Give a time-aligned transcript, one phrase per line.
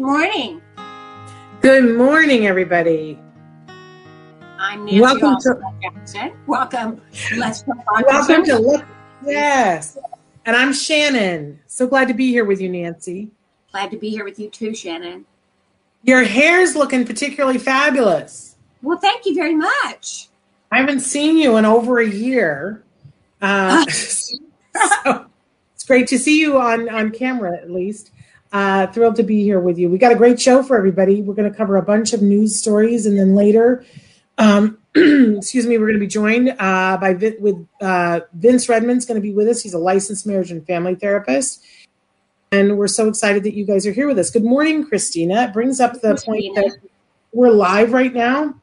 [0.00, 0.62] Good morning.
[1.60, 3.18] Good morning, everybody.
[4.58, 6.32] I'm Nancy Welcome to- Jackson.
[6.46, 7.02] Welcome.
[7.36, 7.64] Let's.
[7.66, 8.86] Welcome to Look.
[9.26, 9.98] Yes.
[10.46, 11.60] And I'm Shannon.
[11.66, 13.30] So glad to be here with you, Nancy.
[13.72, 15.26] Glad to be here with you too, Shannon.
[16.02, 18.56] Your hair's looking particularly fabulous.
[18.80, 20.30] Well, thank you very much.
[20.72, 22.82] I haven't seen you in over a year.
[23.42, 25.26] Uh, so
[25.74, 28.12] it's great to see you on, on camera, at least.
[28.52, 29.88] Uh, thrilled to be here with you.
[29.88, 31.22] We got a great show for everybody.
[31.22, 33.84] We're going to cover a bunch of news stories, and then later,
[34.38, 39.06] um, excuse me, we're going to be joined uh, by Vin- with uh, Vince Redmond's
[39.06, 39.62] going to be with us.
[39.62, 41.64] He's a licensed marriage and family therapist,
[42.50, 44.30] and we're so excited that you guys are here with us.
[44.30, 45.44] Good morning, Christina.
[45.44, 46.76] It brings up the point that
[47.32, 48.60] we're live right now,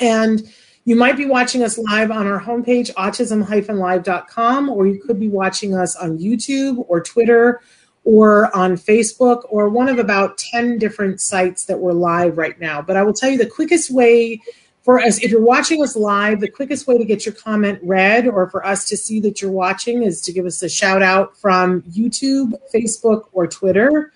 [0.00, 0.50] and
[0.86, 5.74] you might be watching us live on our homepage, autism-live.com, or you could be watching
[5.74, 7.60] us on YouTube or Twitter
[8.04, 12.80] or on Facebook or one of about 10 different sites that we're live right now.
[12.80, 14.40] But I will tell you the quickest way
[14.82, 18.26] for us, if you're watching us live, the quickest way to get your comment read
[18.26, 21.36] or for us to see that you're watching is to give us a shout out
[21.36, 24.12] from YouTube, Facebook, or Twitter,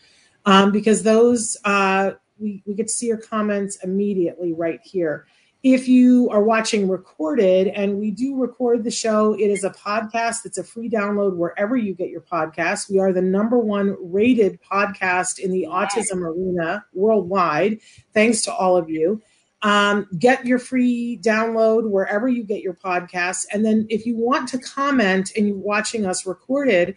[0.46, 5.26] um, because those, uh, we, we get to see your comments immediately right here.
[5.64, 10.44] If you are watching recorded, and we do record the show, it is a podcast.
[10.44, 12.90] It's a free download wherever you get your podcasts.
[12.90, 17.78] We are the number one rated podcast in the autism arena worldwide.
[18.12, 19.22] Thanks to all of you.
[19.62, 23.46] Um, get your free download wherever you get your podcasts.
[23.50, 26.94] And then if you want to comment and you're watching us recorded,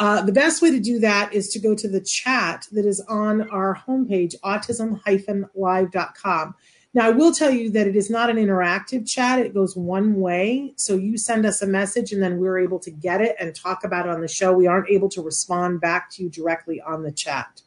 [0.00, 3.00] uh, the best way to do that is to go to the chat that is
[3.08, 6.54] on our homepage, autism-live.com.
[6.94, 9.38] Now, I will tell you that it is not an interactive chat.
[9.38, 10.72] It goes one way.
[10.76, 13.84] So you send us a message and then we're able to get it and talk
[13.84, 14.52] about it on the show.
[14.52, 17.60] We aren't able to respond back to you directly on the chat.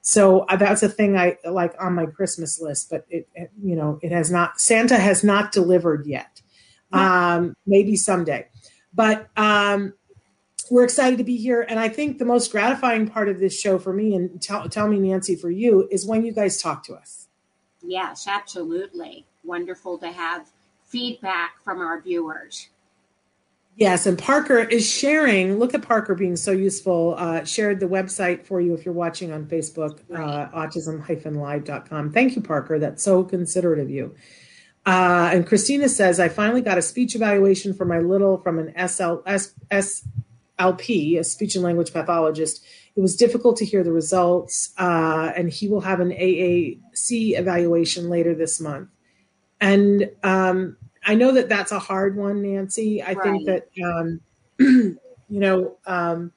[0.00, 3.76] So uh, that's a thing I like on my Christmas list, but it, it you
[3.76, 6.40] know, it has not, Santa has not delivered yet.
[6.92, 8.48] Um, maybe someday.
[8.92, 9.94] But um,
[10.70, 11.64] we're excited to be here.
[11.66, 14.88] And I think the most gratifying part of this show for me, and tell, tell
[14.88, 17.28] me, Nancy, for you, is when you guys talk to us.
[17.82, 19.26] Yes, absolutely.
[19.44, 20.50] Wonderful to have
[20.84, 22.68] feedback from our viewers.
[23.74, 25.58] Yes, and Parker is sharing.
[25.58, 27.14] Look at Parker being so useful.
[27.16, 32.12] Uh, shared the website for you if you're watching on Facebook, uh, autism-live.com.
[32.12, 32.78] Thank you, Parker.
[32.78, 34.14] That's so considerate of you.
[34.84, 38.88] Uh, and Christina says, I finally got a speech evaluation for my little from an
[38.88, 42.62] SL, S, SLP, a speech and language pathologist.
[42.96, 48.10] It was difficult to hear the results, uh, and he will have an AAC evaluation
[48.10, 48.90] later this month.
[49.60, 53.02] And um, I know that that's a hard one, Nancy.
[53.02, 54.20] I think that, um,
[54.58, 54.98] you
[55.28, 56.32] know, um,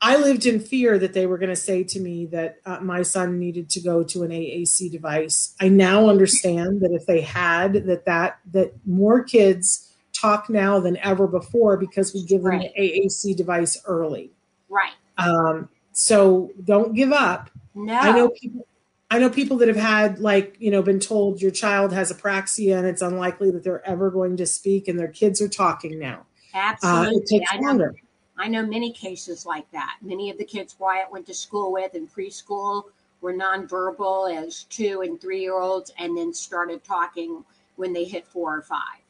[0.00, 3.02] I lived in fear that they were going to say to me that uh, my
[3.02, 5.54] son needed to go to an AAC device.
[5.60, 10.96] I now understand that if they had that that that more kids talk now than
[10.98, 12.72] ever before because we give them Right.
[12.74, 14.32] the AAC device early.
[14.68, 14.92] Right.
[15.18, 17.50] Um, so don't give up.
[17.74, 17.94] No.
[17.94, 18.66] I know people.
[19.10, 22.78] I know people that have had like you know been told your child has apraxia
[22.78, 26.26] and it's unlikely that they're ever going to speak, and their kids are talking now.
[26.54, 27.16] Uh, Absolutely.
[27.16, 27.94] it takes I know, longer.
[28.38, 29.98] I know many cases like that.
[30.02, 32.84] Many of the kids Wyatt went to school with in preschool
[33.20, 37.44] were nonverbal as two and three year olds and then started talking
[37.76, 39.01] when they hit four or five.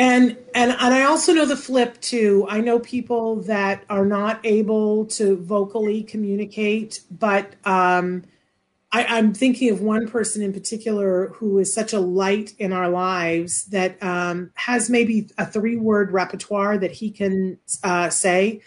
[0.00, 2.46] And and and I also know the flip too.
[2.48, 8.24] I know people that are not able to vocally communicate, but um,
[8.92, 12.88] I, I'm thinking of one person in particular who is such a light in our
[12.88, 18.62] lives that um, has maybe a three word repertoire that he can uh, say,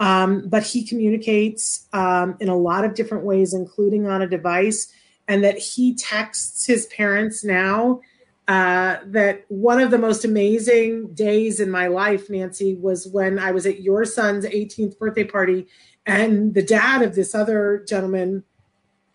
[0.00, 4.90] um, but he communicates um, in a lot of different ways, including on a device,
[5.28, 8.00] and that he texts his parents now
[8.48, 13.50] uh, that one of the most amazing days in my life, Nancy, was when I
[13.50, 15.66] was at your son's 18th birthday party,
[16.06, 18.44] and the dad of this other gentleman,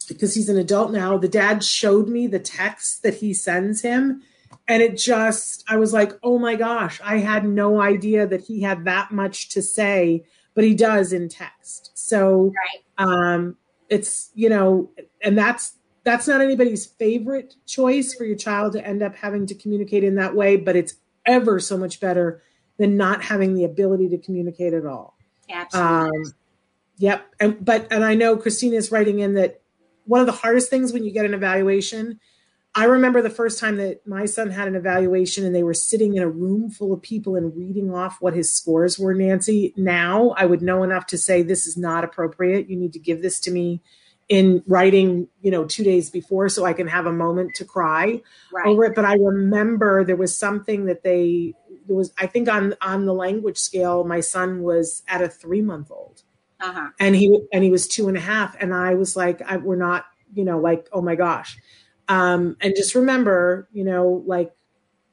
[0.07, 4.21] because he's an adult now, the dad showed me the text that he sends him.
[4.68, 8.62] And it just, I was like, oh my gosh, I had no idea that he
[8.62, 11.91] had that much to say, but he does in text.
[11.95, 12.83] So, Right.
[13.36, 13.57] um,
[13.89, 14.91] it's, you know,
[15.24, 19.55] and that's, that's not anybody's favorite choice for your child to end up having to
[19.55, 20.95] communicate in that way, but it's
[21.25, 22.41] ever so much better
[22.77, 25.17] than not having the ability to communicate at all.
[25.50, 26.27] Absolutely.
[26.27, 26.33] Um,
[26.97, 27.25] yep.
[27.39, 29.61] And but and I know Christina is writing in that
[30.05, 32.19] one of the hardest things when you get an evaluation.
[32.75, 36.15] I remember the first time that my son had an evaluation and they were sitting
[36.15, 39.75] in a room full of people and reading off what his scores were, Nancy.
[39.77, 42.69] Now I would know enough to say this is not appropriate.
[42.69, 43.83] You need to give this to me
[44.30, 48.22] in writing, you know, two days before so I can have a moment to cry
[48.52, 48.66] right.
[48.68, 48.96] over it.
[48.96, 51.54] But I remember there was something that they
[51.86, 55.62] there was I think on on the language scale, my son was at a three
[55.62, 56.24] month old
[56.62, 56.90] Uh-huh.
[57.00, 59.75] and he and he was two and a half and i was like I, we're
[59.75, 61.58] not you know like oh my gosh
[62.08, 64.54] um and just remember you know like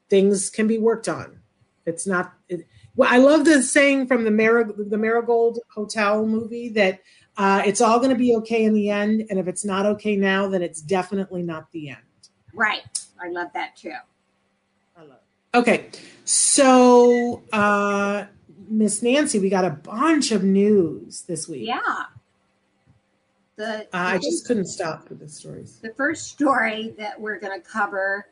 [0.09, 1.41] things can be worked on
[1.85, 2.65] it's not it,
[2.95, 7.01] well i love the saying from the Mar- the marigold hotel movie that
[7.37, 10.15] uh it's all going to be okay in the end and if it's not okay
[10.15, 11.97] now then it's definitely not the end
[12.53, 12.83] Right.
[13.23, 13.93] I love that too.
[14.97, 15.19] I love
[15.53, 15.57] it.
[15.57, 15.89] okay
[16.25, 18.25] so uh
[18.69, 21.79] miss nancy we got a bunch of news this week Yeah.
[23.57, 27.59] The, uh, i just couldn't stop with the stories the first story that we're going
[27.59, 28.27] to cover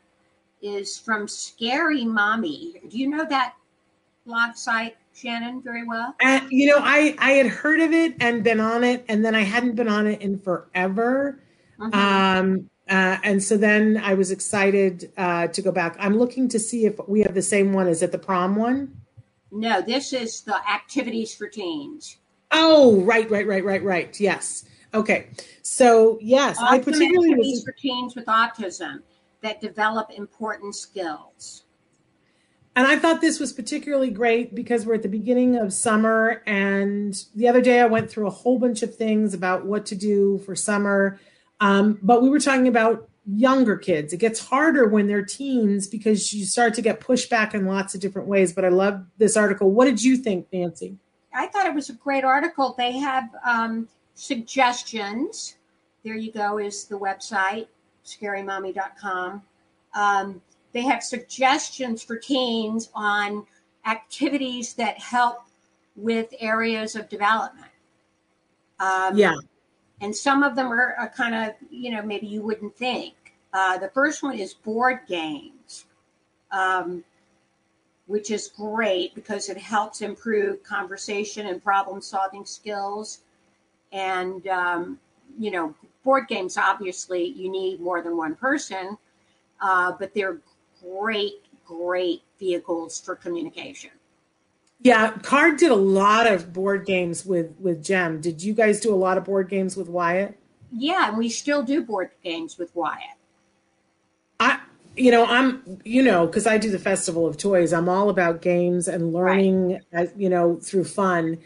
[0.62, 2.81] is from Scary Mommy.
[2.90, 3.54] Do you know that
[4.25, 6.15] blog site, Shannon, very well?
[6.23, 9.35] Uh, you know, I I had heard of it and been on it, and then
[9.35, 11.41] I hadn't been on it in forever.
[11.79, 11.94] Mhm.
[11.94, 15.95] Um, uh, and so then I was excited uh, to go back.
[16.00, 17.88] I'm looking to see if we have the same one.
[17.88, 18.95] Is it the prom one?
[19.51, 22.18] no, this is the activities for teens.
[22.51, 24.19] Oh, right, right, right, right, right.
[24.19, 24.66] Yes.
[24.94, 25.28] Okay.
[25.61, 27.63] So yes, I particularly activities was.
[27.63, 29.01] for teens with autism
[29.42, 31.63] that develop important skills.
[32.80, 36.42] And I thought this was particularly great because we're at the beginning of summer.
[36.45, 39.95] And the other day I went through a whole bunch of things about what to
[39.95, 41.19] do for summer.
[41.59, 44.14] Um, but we were talking about younger kids.
[44.14, 48.00] It gets harder when they're teens because you start to get pushback in lots of
[48.00, 48.54] different ways.
[48.54, 49.69] But I love this article.
[49.71, 50.95] What did you think, Nancy?
[51.33, 52.76] I thought it was a great article.
[52.78, 55.57] They have um, suggestions.
[56.06, 57.68] There you go, is the website,
[58.06, 59.42] scarymommy.com.
[59.94, 63.45] Um, they have suggestions for teens on
[63.85, 65.44] activities that help
[65.95, 67.71] with areas of development.
[68.80, 69.35] Um, Yeah.
[70.02, 73.16] and some of them are, are kind of, you know, maybe you wouldn't think.
[73.52, 75.85] Uh, the first one is board games,
[76.52, 77.04] um,
[78.06, 83.21] which is great because it helps improve conversation and problem solving skills.
[83.92, 84.99] And, um,
[85.38, 88.97] you know, board games, obviously, you need more than one person,
[89.61, 90.40] uh, but they're
[90.81, 93.92] great, great vehicles for communication.
[94.81, 95.12] Yeah.
[95.21, 98.21] CARD did a lot of board games with, with Jem.
[98.21, 100.38] Did you guys do a lot of board games with Wyatt?
[100.71, 103.18] Yeah, and we still do board games with Wyatt.
[104.40, 104.59] I
[105.00, 108.42] you know, I'm, you know, because I do the Festival of Toys, I'm all about
[108.42, 111.38] games and learning, as, you know, through fun.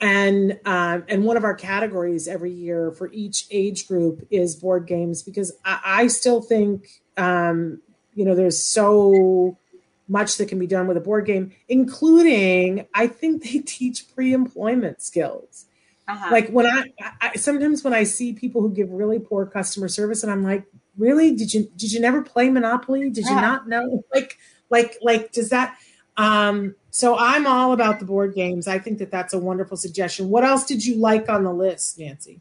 [0.00, 4.86] And um, and one of our categories every year for each age group is board
[4.86, 7.82] games because I, I still think, um,
[8.14, 9.56] you know, there's so
[10.08, 15.00] much that can be done with a board game, including I think they teach pre-employment
[15.00, 15.66] skills.
[16.08, 16.28] Uh-huh.
[16.30, 16.84] Like when I,
[17.20, 20.64] I sometimes when I see people who give really poor customer service, and I'm like,
[20.98, 21.34] really?
[21.34, 23.08] Did you did you never play Monopoly?
[23.10, 23.40] Did you Yeah.
[23.40, 24.04] not know?
[24.14, 24.38] Like
[24.68, 25.76] like like does that?
[26.16, 28.68] Um, so I'm all about the board games.
[28.68, 30.28] I think that that's a wonderful suggestion.
[30.28, 32.40] What else did you like on the list, Nancy?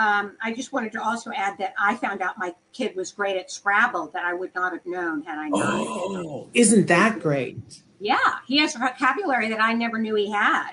[0.00, 3.36] Um, I just wanted to also add that I found out my kid was great
[3.36, 5.60] at Scrabble that I would not have known had I known.
[5.62, 7.82] Oh, isn't that great?
[7.98, 8.16] Yeah,
[8.46, 10.72] he has a vocabulary that I never knew he had.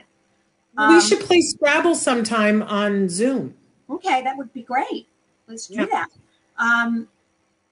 [0.77, 3.53] we Um, should play Scrabble sometime on Zoom.
[3.89, 5.07] Okay, that would be great.
[5.47, 5.87] Let's do Yeah.
[5.87, 6.07] that.
[6.57, 7.09] Um,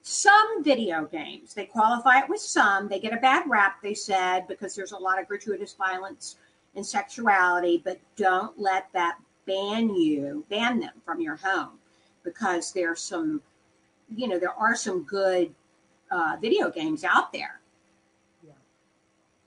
[0.02, 2.86] some video games, they qualify it with some.
[2.86, 6.36] They get a bad rap, they said, because there's a lot of gratuitous violence
[6.74, 11.78] and sexuality, but don't let that ban you, ban them from your home
[12.24, 13.40] because there's some,
[14.14, 15.54] you know, there are some good
[16.10, 17.60] uh, video games out there.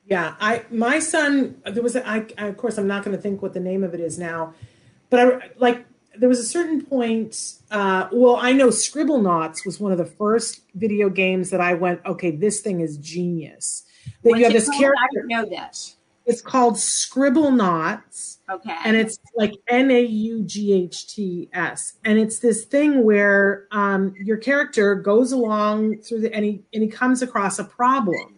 [0.10, 3.22] Yeah, I my son there was a, I, I of course I'm not going to
[3.22, 4.56] think what the name of it is now,
[5.12, 5.86] but I like
[6.18, 7.54] there was a certain point.
[7.70, 12.04] Uh, well, I know Scribblenauts was one of the first video games that I went,
[12.08, 13.84] okay, this thing is genius.
[14.24, 14.78] That What's you have this called?
[14.78, 15.08] I character.
[15.14, 15.96] didn't know this.
[16.30, 18.76] It's called Scribblenauts Okay.
[18.86, 23.68] and it's like N A U G H T S, and it's this thing where
[23.72, 28.36] um, your character goes along through the and he and he comes across a problem,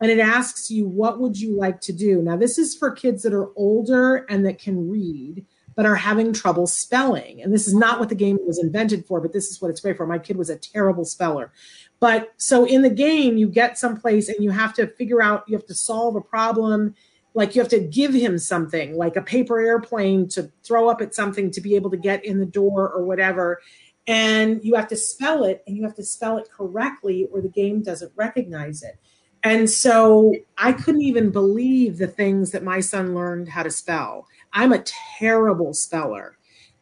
[0.00, 2.22] and it asks you what would you like to do.
[2.22, 5.44] Now this is for kids that are older and that can read
[5.76, 9.20] but are having trouble spelling, and this is not what the game was invented for,
[9.20, 10.06] but this is what it's great for.
[10.06, 11.50] My kid was a terrible speller.
[11.98, 15.56] But so in the game, you get someplace and you have to figure out, you
[15.56, 16.94] have to solve a problem
[17.34, 21.14] like you have to give him something like a paper airplane to throw up at
[21.14, 23.60] something to be able to get in the door or whatever
[24.06, 27.48] and you have to spell it and you have to spell it correctly or the
[27.48, 28.98] game doesn't recognize it
[29.42, 34.26] and so i couldn't even believe the things that my son learned how to spell
[34.52, 34.84] i'm a
[35.18, 36.36] terrible speller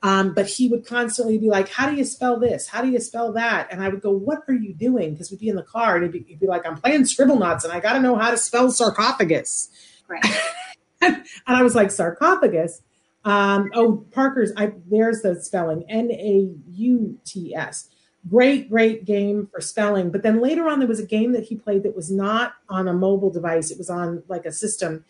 [0.04, 2.66] um, but he would constantly be like, How do you spell this?
[2.66, 3.68] How do you spell that?
[3.70, 5.12] And I would go, What are you doing?
[5.12, 7.64] Because we'd be in the car and he'd be, he'd be like, I'm playing Scribblenauts
[7.64, 9.70] and I got to know how to spell sarcophagus.
[10.20, 10.24] Great.
[11.00, 12.82] and I was like, sarcophagus.
[13.24, 14.52] Um, oh, Parker's.
[14.56, 15.84] I there's the spelling.
[15.88, 17.88] N A U T S.
[18.28, 20.10] Great, great game for spelling.
[20.10, 22.88] But then later on, there was a game that he played that was not on
[22.88, 23.70] a mobile device.
[23.70, 25.04] It was on like a system,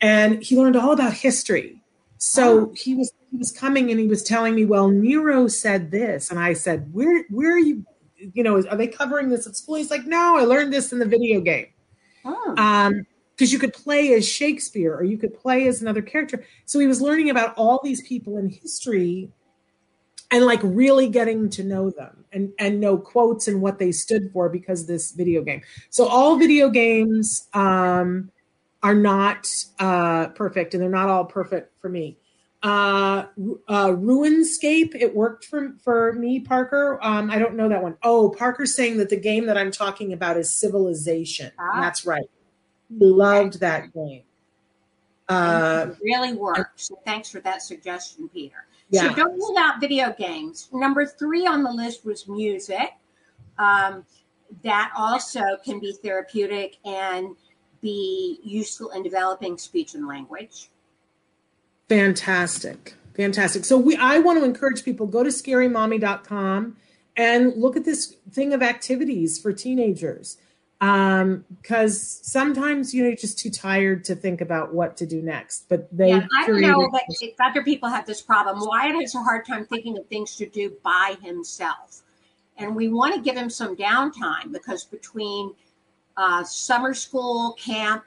[0.00, 1.80] and he learned all about history.
[2.18, 6.30] So he was he was coming and he was telling me, well, Nero said this,
[6.30, 7.84] and I said, where where are you?
[8.16, 9.74] You know, are they covering this at school?
[9.76, 11.66] He's like, no, I learned this in the video game
[12.24, 12.58] Hmm.
[12.58, 13.06] um
[13.36, 16.44] because you could play as shakespeare or you could play as another character.
[16.66, 19.30] So he was learning about all these people in history
[20.30, 24.30] and like really getting to know them and and know quotes and what they stood
[24.32, 25.62] for because this video game.
[25.90, 28.30] So all video games um
[28.82, 29.48] are not
[29.78, 32.18] uh perfect and they're not all perfect for me.
[32.62, 33.26] Uh,
[33.68, 36.98] uh RuneScape it worked for for me parker.
[37.02, 37.96] Um i don't know that one.
[38.02, 41.50] Oh, parker's saying that the game that i'm talking about is civilization.
[41.58, 41.80] Ah.
[41.80, 42.28] that's right
[42.98, 44.22] loved that game
[45.28, 46.88] uh it really works.
[46.88, 48.66] So thanks for that suggestion, Peter.
[48.90, 50.68] yeah So don't rule out video games.
[50.72, 52.92] Number three on the list was music.
[53.58, 54.04] Um,
[54.62, 57.34] that also can be therapeutic and
[57.80, 60.70] be useful in developing speech and language.
[61.88, 62.94] Fantastic.
[63.16, 63.64] Fantastic.
[63.64, 66.76] So we I want to encourage people go to scarymommy.com
[67.16, 70.36] and look at this thing of activities for teenagers.
[70.84, 75.22] Um, because sometimes you know you're just too tired to think about what to do
[75.22, 75.66] next.
[75.70, 78.58] But they yeah, I don't know that if other people have this problem.
[78.60, 82.02] Wyatt has a hard time thinking of things to do by himself.
[82.58, 85.54] And we want to give him some downtime because between
[86.18, 88.04] uh, summer school, camp,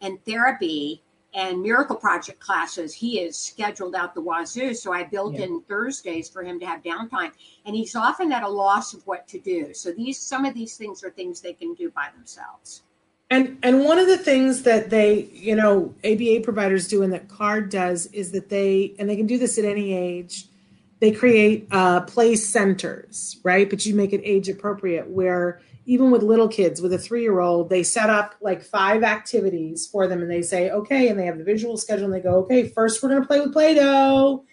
[0.00, 1.02] and therapy
[1.34, 4.72] and miracle project classes, he is scheduled out the wazoo.
[4.72, 5.46] So I built Yeah.
[5.46, 7.32] in Thursdays for him to have downtime.
[7.66, 9.74] And he's often at a loss of what to do.
[9.74, 12.82] So these some of these things are things they can do by themselves.
[13.30, 17.28] And and one of the things that they, you know, ABA providers do and that
[17.28, 20.46] CARD does is that they and they can do this at any age.
[21.00, 23.68] They create uh, play centers, right?
[23.68, 25.08] But you make it age appropriate.
[25.08, 29.02] Where even with little kids, with a three year old, they set up like five
[29.02, 32.20] activities for them, and they say, okay, and they have the visual schedule, and they
[32.20, 34.44] go, okay, first we're going to play with Play Doh,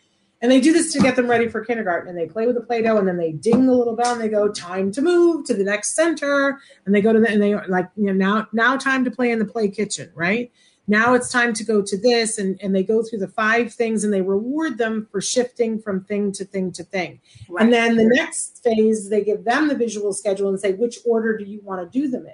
[0.42, 2.10] And they do this to get them ready for kindergarten.
[2.10, 4.22] And they play with the Play Doh and then they ding the little bell and
[4.22, 6.60] they go, time to move to the next center.
[6.86, 9.32] And they go to the, and they like, you know, now, now time to play
[9.32, 10.52] in the play kitchen, right?
[10.92, 12.38] Now it's time to go to this.
[12.38, 16.04] And, and they go through the five things and they reward them for shifting from
[16.04, 17.22] thing to thing to thing.
[17.50, 17.64] Right.
[17.64, 21.38] And then the next phase, they give them the visual schedule and say, which order
[21.38, 22.34] do you want to do them in?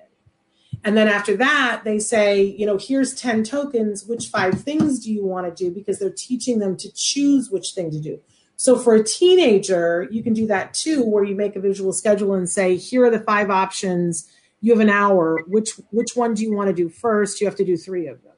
[0.84, 4.06] And then after that, they say, you know, here's 10 tokens.
[4.06, 5.72] Which five things do you want to do?
[5.72, 8.20] Because they're teaching them to choose which thing to do.
[8.56, 12.34] So for a teenager, you can do that too, where you make a visual schedule
[12.34, 14.28] and say, here are the five options.
[14.62, 15.44] You have an hour.
[15.46, 17.40] Which which one do you want to do first?
[17.40, 18.34] You have to do three of them.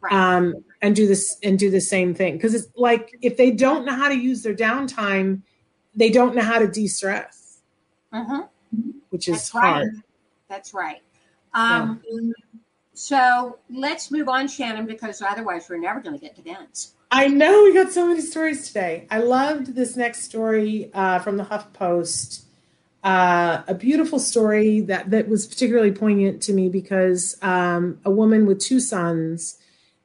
[0.00, 0.12] Right.
[0.12, 2.34] Um, and do this and do the same thing.
[2.34, 5.42] Because it's like if they don't know how to use their downtime,
[5.94, 7.58] they don't know how to de-stress,
[8.12, 8.48] Mhm.
[9.10, 9.72] which is That's right.
[9.72, 10.02] hard.
[10.48, 11.02] That's right.
[11.54, 12.00] Um,
[12.94, 16.94] So let's move on, Shannon, because otherwise we're never going to get to Vince.
[17.12, 19.06] I know we got so many stories today.
[19.08, 22.42] I loved this next story uh, from the HuffPost.
[23.04, 28.46] Uh, a beautiful story that that was particularly poignant to me because um, a woman
[28.46, 29.58] with two sons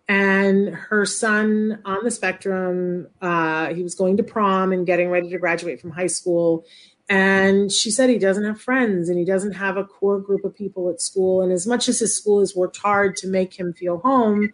[0.07, 3.07] and her son on the spectrum.
[3.22, 6.65] Uh, he was going to prom and getting ready to graduate from high school.
[7.10, 10.55] And she said he doesn't have friends and he doesn't have a core group of
[10.55, 11.41] people at school.
[11.41, 14.51] And as much as his school has worked hard to make him feel home,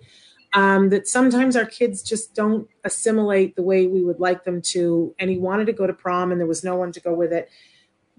[0.53, 5.13] um, that sometimes our kids just don't assimilate the way we would like them to.
[5.19, 7.31] And he wanted to go to prom and there was no one to go with
[7.31, 7.49] it,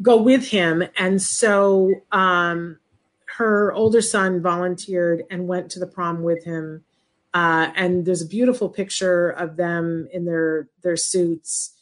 [0.00, 0.84] go with him.
[0.96, 2.78] And so um,
[3.36, 6.84] her older son volunteered and went to the prom with him.
[7.32, 11.76] Uh, and there's a beautiful picture of them in their their suits.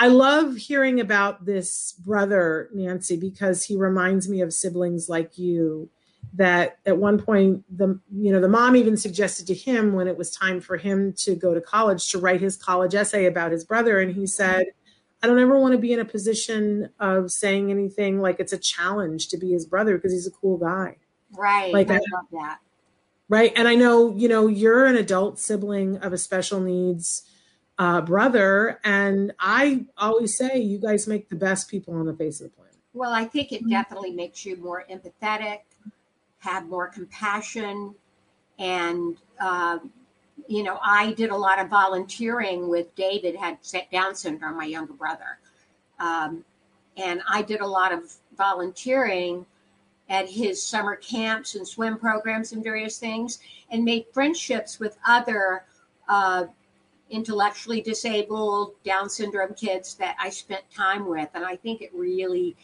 [0.00, 5.90] I love hearing about this brother, Nancy, because he reminds me of siblings like you.
[6.34, 10.18] That at one point, the you know the mom even suggested to him when it
[10.18, 13.64] was time for him to go to college to write his college essay about his
[13.64, 14.66] brother, and he said,
[15.22, 18.58] "I don't ever want to be in a position of saying anything like it's a
[18.58, 20.96] challenge to be his brother because he's a cool guy."
[21.32, 21.72] Right.
[21.72, 22.58] Like I I- love that.
[23.28, 23.52] Right?
[23.56, 27.22] And i know you know you're an adult sibling of a special needs
[27.78, 32.40] uh, brother and i always say you guys make the best people on the face
[32.40, 32.68] of the planet.
[32.98, 35.60] Well, I think it definitely makes you more empathetic,
[36.38, 37.94] have more compassion,
[38.58, 39.92] and um,
[40.48, 43.58] you know, I did a lot of volunteering with David had
[43.92, 45.38] Down syndrome, my younger brother,
[46.00, 46.44] um,
[46.96, 49.46] and I did a lot of volunteering
[50.08, 53.38] at his summer camps and swim programs and various things,
[53.70, 55.64] and made friendships with other.
[56.08, 56.46] Uh,
[57.10, 62.56] intellectually disabled down syndrome kids that i spent time with and i think it really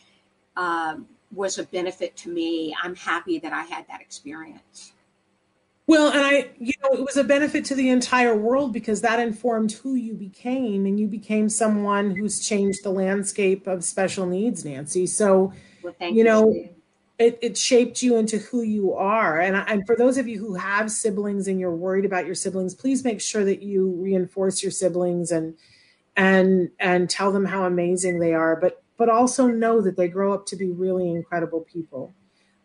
[0.56, 4.92] um, was a benefit to me i'm happy that i had that experience
[5.86, 9.18] well and i you know it was a benefit to the entire world because that
[9.18, 14.64] informed who you became and you became someone who's changed the landscape of special needs
[14.64, 15.52] nancy so
[15.82, 16.73] well thank You you, know, Steve.
[17.18, 19.38] It, it shaped you into who you are.
[19.38, 22.74] And, and for those of you who have siblings and you're worried about your siblings,
[22.74, 25.54] please make sure that you reinforce your siblings and
[26.16, 28.56] and and tell them how amazing they are.
[28.56, 32.14] But but also know that they grow up to be really incredible people.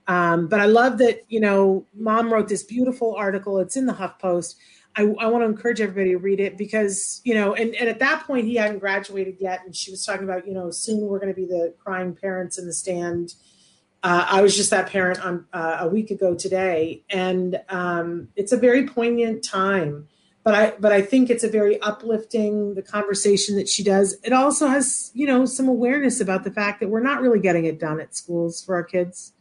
[0.08, 3.60] Um, but I love that you know, Mom wrote this beautiful article.
[3.60, 4.56] It's in the HuffPost.
[4.96, 8.00] I, I want to encourage everybody to read it because you know, and, and at
[8.00, 11.20] that point he hadn't graduated yet, and she was talking about you know, soon we're
[11.20, 13.36] going to be the crying parents in the stand
[14.02, 18.52] uh, I was just that parent on uh, a week ago today, and um, it's
[18.52, 20.08] a very poignant time.
[20.44, 22.76] But I, but I think it's a very uplifting.
[22.76, 24.16] The conversation that she does.
[24.24, 27.66] It also has, you know, some awareness about the fact that we're not really getting
[27.66, 29.34] it done at schools for our kids,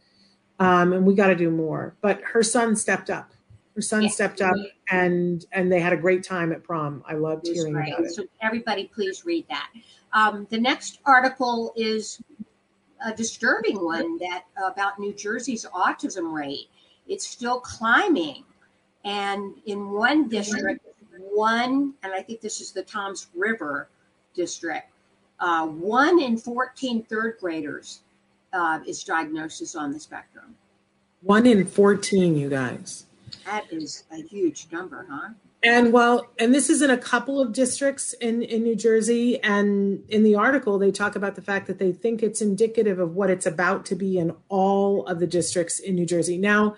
[0.59, 1.95] um, and we got to do more.
[2.01, 3.31] But her son stepped up.
[3.77, 4.09] Her son Yeah.
[4.09, 4.57] stepped up,
[4.91, 7.05] and and they had a great time at prom.
[7.07, 7.93] I loved hearing great.
[7.93, 8.11] about it.
[8.11, 9.69] So everybody, please read that.
[10.13, 12.21] Um, the next article is
[13.05, 16.69] a disturbing one that about New Jersey's autism rate.
[17.07, 18.45] It's still climbing,
[19.05, 20.87] and in one district,
[21.19, 23.89] one, and I think this is the Toms River
[24.35, 24.91] district,
[25.41, 28.01] uh, one in 14 third graders
[28.53, 30.57] uh, is diagnosed on the spectrum.
[31.23, 33.07] One in fourteen, you guys.
[33.45, 35.31] That is a huge number, huh?
[35.63, 39.43] And well, and this is in a couple of districts in, in New Jersey.
[39.43, 43.17] And in the article, they talk about the fact that they think it's indicative of
[43.17, 46.39] what it's about to be in all of the districts in New Jersey.
[46.39, 46.77] Now,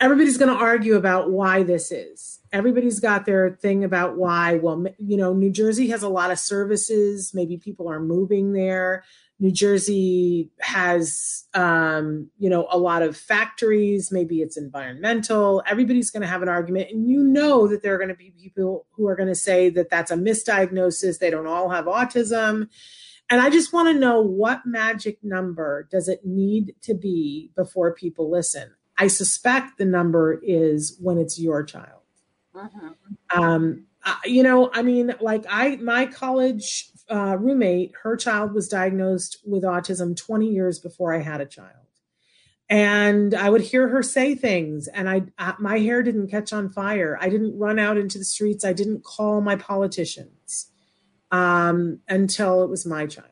[0.00, 2.38] everybody's going to argue about why this is.
[2.52, 4.54] Everybody's got their thing about why.
[4.54, 7.34] Well, you know, New Jersey has a lot of services.
[7.34, 9.04] Maybe people are moving there.
[9.40, 14.12] New Jersey has, um, you know, a lot of factories.
[14.12, 15.62] Maybe it's environmental.
[15.66, 18.34] Everybody's going to have an argument, and you know that there are going to be
[18.38, 21.18] people who are going to say that that's a misdiagnosis.
[21.18, 22.68] They don't all have autism,
[23.30, 27.94] and I just want to know what magic number does it need to be before
[27.94, 28.74] people listen.
[28.98, 32.02] I suspect the number is when it's your child.
[32.54, 32.94] Mhm.
[33.34, 33.86] Um,
[34.24, 39.64] you know, I mean, like I, my college uh, roommate, her child was diagnosed with
[39.64, 41.74] autism 20 years before I had a child.
[42.68, 46.70] And I would hear her say things, and I, uh, my hair didn't catch on
[46.70, 47.18] fire.
[47.20, 48.64] I didn't run out into the streets.
[48.64, 50.70] I didn't call my politicians
[51.32, 53.26] um, until it was my child.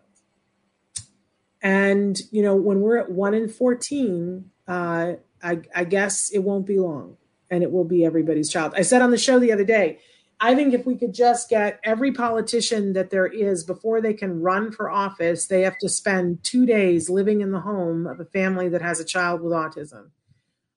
[1.62, 6.66] And you know, when we're at one in 14, uh, I, I guess it won't
[6.66, 7.16] be long,
[7.48, 8.74] and it will be everybody's child.
[8.76, 10.00] I said on the show the other day,
[10.40, 14.40] I think if we could just get every politician that there is before they can
[14.40, 18.24] run for office, they have to spend two days living in the home of a
[18.24, 20.10] family that has a child with autism.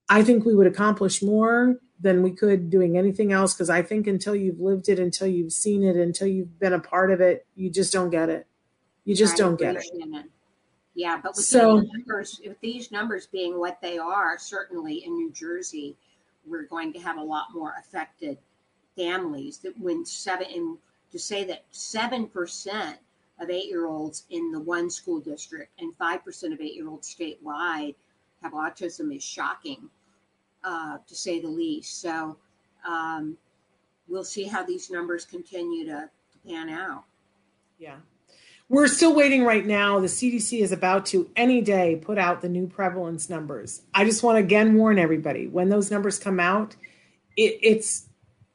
[0.10, 4.08] I think we would accomplish more than we could doing anything else because I think
[4.08, 7.46] until you've lived it, until you've seen it, until you've been a part of it,
[7.56, 8.48] you just don't get it.
[9.06, 9.86] You just I don't get it.
[10.96, 15.14] Yeah, but with So- these numbers, with these numbers being what they are, certainly in
[15.14, 15.96] New Jersey,
[16.46, 18.40] we're going to have a lot more affected
[18.96, 19.60] families.
[19.60, 20.78] That when seven, and
[21.12, 22.98] to say that seven percent
[23.40, 27.96] of eight-year-olds in the one school district and five percent of eight-year-olds statewide
[28.42, 29.90] have autism is shocking,
[30.64, 32.02] uh, to say the least.
[32.02, 32.38] So
[32.88, 33.38] um,
[34.08, 36.10] we'll see how these numbers continue to,
[36.48, 37.04] pan out.
[37.78, 37.98] Yeah.
[38.68, 40.00] We're still waiting right now.
[40.00, 43.82] The CDC is about to any day put out the new prevalence numbers.
[43.94, 46.76] I just want to again warn everybody when those numbers come out,
[47.36, 48.08] it, it's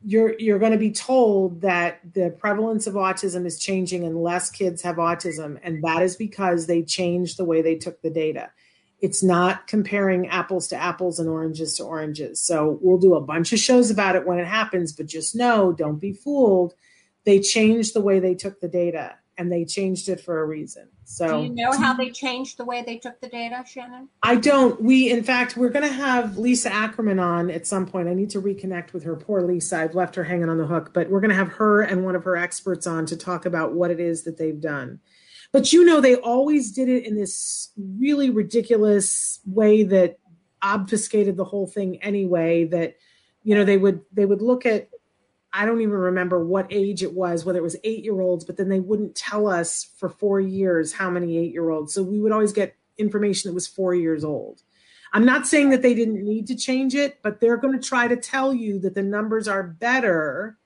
[0.09, 4.51] you're you're going to be told that the prevalence of autism is changing and less
[4.53, 8.53] kids have autism, and that is because they changed the way they took the data.
[9.01, 12.41] It's not comparing apples to apples and oranges to oranges.
[12.41, 15.73] So we'll do a bunch of shows about it when it happens, but just know,
[15.73, 16.75] don't be fooled.
[17.25, 20.89] They changed the way they took the data and they changed it for a reason.
[21.05, 24.09] So Do you know how they changed the way they took the data, Shannon?
[24.23, 24.81] I don't.
[24.83, 28.09] We, in fact, we're going to have Lisa Ackerman on at some point.
[28.09, 29.15] I need to reconnect with her.
[29.15, 29.79] Poor Lisa.
[29.79, 32.17] I've left her hanging on the hook, but we're going to have her and one
[32.17, 35.01] of her experts on to talk about what it is that they've done.
[35.53, 40.19] But you know, they always did it in this really ridiculous way that
[40.63, 42.65] obfuscated the whole thing anyway.
[42.65, 42.97] That,
[43.43, 44.89] you know, they would, they would look at,
[45.57, 48.59] I don't even remember what age it was, whether it was eight year olds, but
[48.59, 51.95] then they wouldn't tell us for four years how many eight year olds.
[51.95, 54.63] So we would always get information that was four years old.
[55.15, 58.07] I'm not saying that they didn't need to change it, but they're going to try
[58.07, 60.59] to tell you that the numbers are better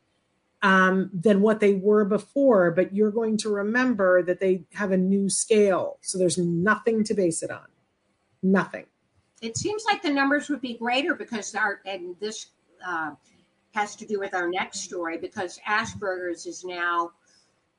[0.61, 2.73] um, than what they were before.
[2.73, 5.99] But you're going to remember that they have a new scale.
[6.01, 7.67] So there's nothing to base it on.
[8.43, 8.87] Nothing.
[9.41, 12.47] It seems like the numbers would be greater because our, and this
[12.85, 13.13] uh,
[13.73, 17.13] has to do with our next story because Asperger's is now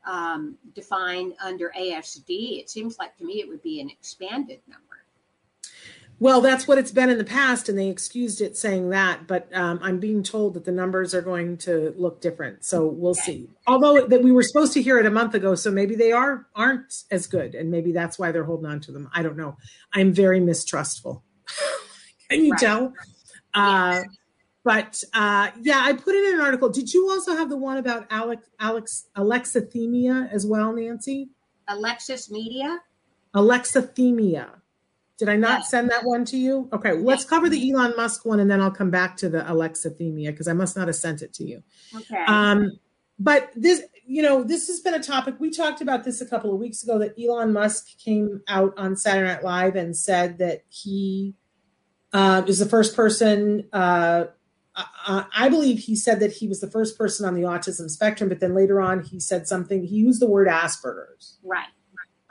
[0.06, 2.60] um, defined under ASD.
[2.60, 4.86] It seems like to me it would be an expanded number.
[6.20, 9.26] Well, that's what it's been in the past, and they excused it saying that.
[9.26, 13.16] But um, I'm being told that the numbers are going to look different, so we'll
[13.16, 13.50] see.
[13.66, 16.46] Although that we were supposed to hear it a month ago, so maybe they are
[16.56, 19.10] aren't as good, and maybe that's why they're holding on to them.
[19.16, 19.58] I don't know.
[19.94, 21.24] I'm very mistrustful.
[22.30, 22.60] Can you Right.
[22.62, 22.94] tell?
[23.56, 24.04] Uh,
[24.64, 26.70] but uh, yeah, I put it in an article.
[26.70, 31.30] Did you also have the one about Alex, Alex, alexithymia as well, Nancy?
[31.68, 32.80] Alexis Media?
[33.34, 34.50] Alexithymia.
[35.18, 35.70] Did I not Yes.
[35.70, 36.68] send that one to you?
[36.74, 40.28] Okay, let's cover the Elon Musk one and then I'll come back to the alexithymia
[40.28, 41.64] because I must not have sent it to you.
[41.96, 42.24] Okay.
[42.28, 42.80] Um,
[43.20, 45.36] but this, you know, this has been a topic.
[45.40, 48.96] We talked about this a couple of weeks ago that Elon Musk came out on
[48.96, 51.36] Saturday Night Live and said that he
[52.14, 53.68] uh, is the first person.
[53.72, 54.26] Uh,
[54.76, 58.30] I, I believe he said that he was the first person on the autism spectrum,
[58.30, 59.84] but then later on he said something.
[59.84, 61.38] He used the word Asperger's.
[61.44, 61.68] right.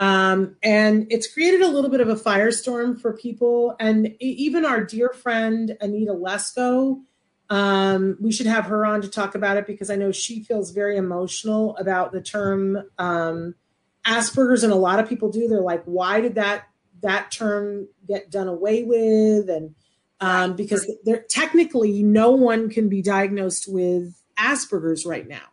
[0.00, 3.76] Um, and it's created a little bit of a firestorm for people.
[3.78, 7.02] And even our dear friend Anita Lesko,
[7.50, 10.70] um, we should have her on to talk about it because I know she feels
[10.70, 13.54] very emotional about the term um,
[14.06, 15.48] Asperger's, and a lot of people do.
[15.48, 16.64] They're like, "Why did that
[17.02, 19.74] that term get done away with?" And
[20.20, 25.46] um, because there technically no one can be diagnosed with Asperger's right now.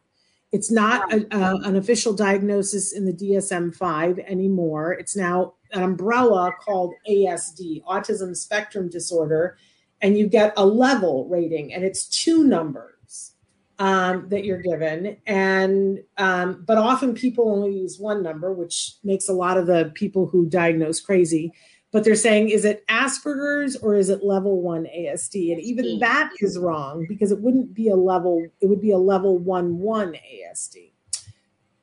[0.51, 4.93] It's not a, a, an official diagnosis in the DSM 5 anymore.
[4.93, 9.57] It's now an umbrella called ASD, Autism Spectrum Disorder,
[10.01, 13.33] and you get a level rating, and it's two numbers.
[13.79, 19.29] um, that you're given, and um, but often people only use one number, which makes
[19.29, 21.53] a lot of the people who diagnose crazy.
[21.97, 25.51] But they're saying, is it Asperger's or is it level one ASD?
[25.51, 28.99] And even that is wrong because it wouldn't be a level; it would be a
[28.99, 30.91] level one one ASD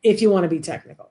[0.05, 1.11] if you want to be technical.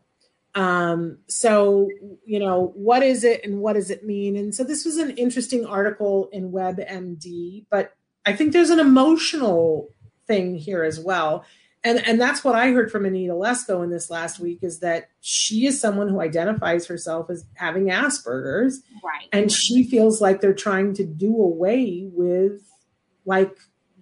[0.55, 1.89] Um, so,
[2.25, 4.37] you know, what is it and what does it mean?
[4.37, 9.89] And so this was an interesting article in WebMD, but I think there's an emotional
[10.27, 11.43] thing here as well.
[11.83, 15.09] And, and that's what I heard from Anita Lesko in this last week is that
[15.19, 18.81] she is someone who identifies herself as having Asperger's.
[19.03, 19.27] Right.
[19.33, 22.61] And she feels like they're trying to do away with
[23.25, 23.57] like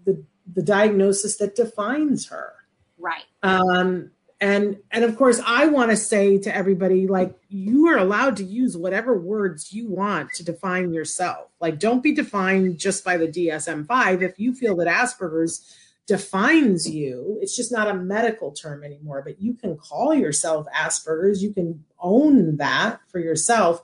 [0.06, 2.54] the the diagnosis that defines her.
[3.00, 3.24] Right.
[3.42, 8.36] Um, and and of course i want to say to everybody like you are allowed
[8.36, 13.16] to use whatever words you want to define yourself like don't be defined just by
[13.16, 15.78] the dsm-5 if you feel that asperger's
[16.12, 21.42] defines you it's just not a medical term anymore but you can call yourself asperger's
[21.42, 23.82] you can own that for yourself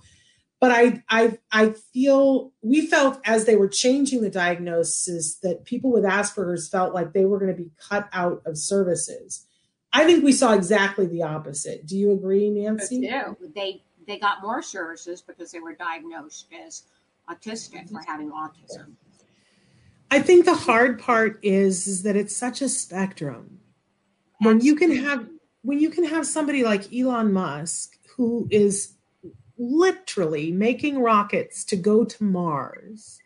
[0.60, 5.92] but I, I i feel we felt as they were changing the diagnosis that people
[5.92, 9.46] with asperger's felt like they were going to be cut out of services
[9.94, 11.88] I think we saw exactly the opposite.
[11.88, 13.00] Do you agree, Nancy?
[13.00, 16.84] No, they they got more services because they were diagnosed as
[17.30, 18.94] autistic or having autism.
[20.10, 23.60] I think the hard part is is that it's such a spectrum.
[24.40, 25.28] When you can have
[25.64, 28.94] when you can have somebody like Elon Musk who is
[29.58, 33.20] literally making rockets to go to Mars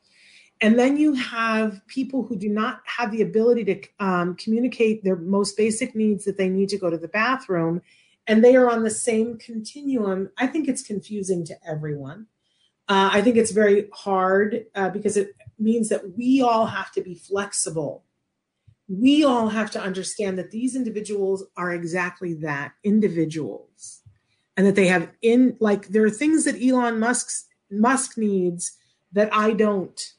[0.61, 5.15] and then you have people who do not have the ability to um, communicate their
[5.15, 7.81] most basic needs that they need to go to the bathroom,
[8.27, 10.29] and they are on the same continuum.
[10.37, 12.27] I think it's confusing to everyone.
[12.87, 17.01] Uh, I think it's very hard uh, because it means that we all have to
[17.01, 18.03] be flexible.
[18.87, 24.01] We all have to understand that these individuals are exactly that individuals,
[24.57, 28.77] and that they have in like there are things that Elon Musk's Musk needs
[29.13, 30.13] that I don't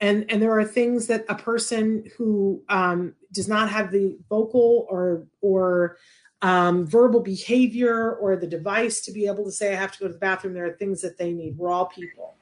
[0.00, 4.86] and and there are things that a person who um, does not have the vocal
[4.90, 5.96] or or
[6.42, 10.06] um, verbal behavior or the device to be able to say I have to go
[10.06, 10.52] to the bathroom.
[10.52, 11.56] There are things that they need.
[11.56, 12.36] We're all people,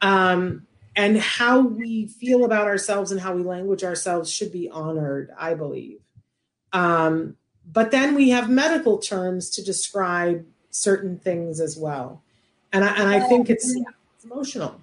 [0.00, 0.66] um,
[0.98, 5.30] and how we feel about ourselves and how we language ourselves should be honored.
[5.38, 6.00] I believe,
[6.72, 7.36] um,
[7.72, 12.22] but then we have medical terms to describe certain things as well,
[12.72, 14.80] and I, and I think it's, it's emotional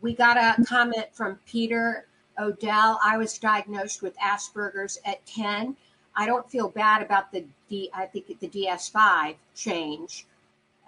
[0.00, 2.06] we got a comment from Peter
[2.38, 3.00] Odell.
[3.02, 5.76] I was diagnosed with Asperger's at 10.
[6.16, 10.26] I don't feel bad about the D, I think the DS5 change,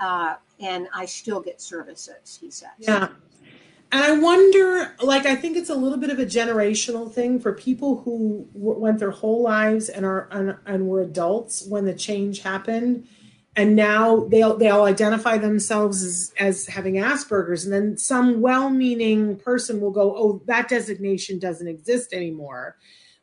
[0.00, 2.70] uh, and I still get services, he says.
[2.78, 3.08] Yeah.
[3.92, 7.52] And I wonder, like, I think it's a little bit of a generational thing for
[7.52, 11.94] people who w- went their whole lives and are and, and were adults when the
[11.94, 13.08] change happened
[13.56, 19.36] and now they they all identify themselves as as having Asperger's, and then some well-meaning
[19.36, 22.76] person will go, "Oh, that designation doesn't exist anymore."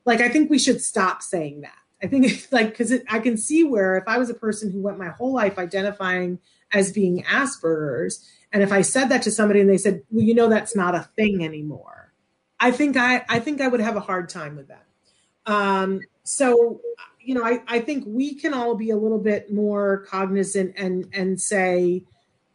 [0.05, 1.77] Like, I think we should stop saying that.
[2.03, 4.81] I think it's like because I can see where if I was a person who
[4.81, 6.39] went my whole life identifying
[6.73, 8.23] as being Asperger's,
[8.53, 10.95] and if I said that to somebody and they said, "Well, you know, that's not
[10.95, 12.13] a thing anymore,"
[12.59, 14.85] I think I I think I would have a hard time with that.
[15.45, 16.81] Um, so
[17.27, 21.07] you know, I, I think we can all be a little bit more cognizant and
[21.13, 22.03] and say,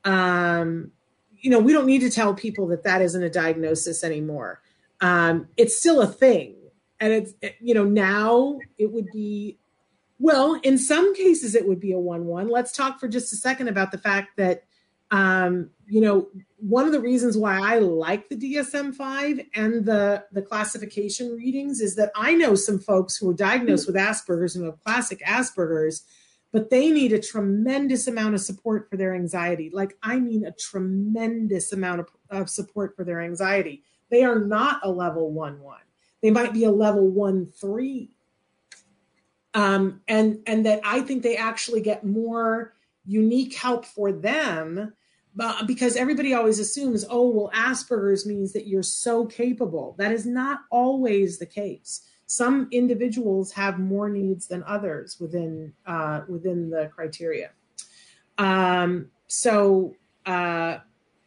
[0.04, 0.92] um,
[1.38, 4.62] you know, we don't need to tell people that that isn't a diagnosis anymore.
[5.02, 6.56] Um, it's still a thing,
[7.00, 9.58] and it's you know now it would be,
[10.18, 12.48] well, in some cases it would be a one one.
[12.48, 14.64] Let's talk for just a second about the fact that
[15.10, 16.26] um, you know,
[16.56, 21.96] one of the reasons why I like the DSM-5 and the the classification readings is
[21.96, 26.04] that I know some folks who are diagnosed with Asperger's and have classic Asperger's,
[26.50, 29.68] but they need a tremendous amount of support for their anxiety.
[29.70, 33.82] Like I mean, a tremendous amount of, of support for their anxiety.
[34.10, 35.84] They are not a level one one.
[36.22, 38.16] They might be a level one three.
[39.52, 42.72] Um, and and that I think they actually get more
[43.04, 44.94] unique help for them
[45.66, 49.94] because everybody always assumes, oh, well, Asperger's means that you're so capable.
[49.98, 52.02] That is not always the case.
[52.26, 57.50] Some individuals have more needs than others within uh, within the criteria.
[58.38, 59.94] Um, so
[60.26, 60.78] uh,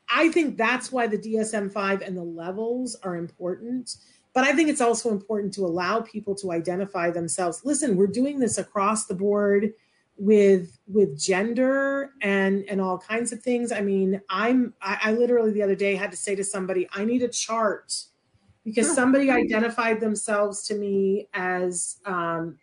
[0.09, 3.97] I think that's why the DSM five and the levels are important.
[4.33, 7.61] But I think it's also important to allow people to identify themselves.
[7.63, 9.73] Listen, we're doing this across the board
[10.17, 13.71] with with gender and and all kinds of things.
[13.71, 17.06] I mean i'm I, I, literally the other day had to say to somebody i
[17.06, 17.93] need a chart.
[18.63, 22.58] Because somebody identified themselves to me as um,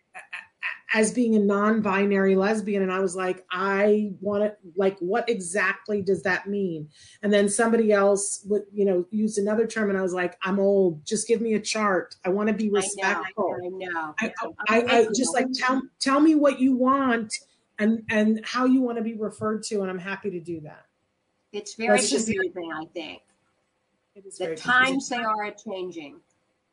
[0.95, 6.01] as being a non-binary lesbian and i was like i want to like what exactly
[6.01, 6.87] does that mean
[7.23, 10.59] and then somebody else would you know used another term and i was like i'm
[10.59, 14.15] old just give me a chart i want to be respectful I know.
[14.21, 14.33] I,
[14.69, 17.33] I, I just like tell tell me what you want
[17.79, 20.85] and and how you want to be referred to and i'm happy to do that
[21.51, 23.21] It's very confusing, I think.
[24.15, 25.17] it is The times confusing.
[25.19, 26.19] they are changing.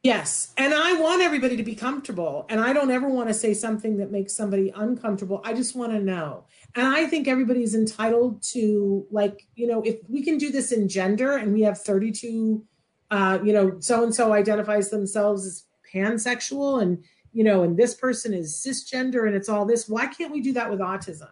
[0.02, 0.54] Yes.
[0.56, 2.46] And I want everybody to be comfortable.
[2.48, 5.42] And I don't ever want to say something that makes somebody uncomfortable.
[5.44, 6.44] I just want to know.
[6.74, 10.88] And I think everybody's entitled to, like, you know, if we can do this in
[10.88, 12.64] gender and we have 32,
[13.10, 17.94] uh, you know, so and so identifies themselves as pansexual and, you know, and this
[17.94, 21.28] person is cisgender and it's all this, why can't we do that with autism?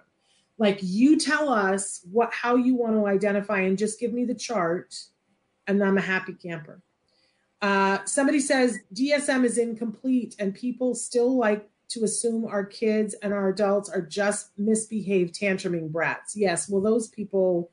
[0.58, 4.34] Like, you tell us what, how you want to identify and just give me the
[4.34, 4.94] chart
[5.66, 6.82] and I'm a happy camper.
[7.60, 13.32] Uh, somebody says DSM is incomplete and people still like to assume our kids and
[13.32, 16.36] our adults are just misbehaved tantruming brats.
[16.36, 17.70] Yes, well, those people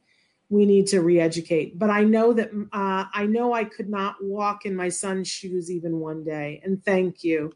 [0.50, 1.78] we need to re-educate.
[1.78, 5.72] But I know that uh, I know I could not walk in my son's shoes
[5.72, 6.62] even one day.
[6.64, 7.52] And thank you.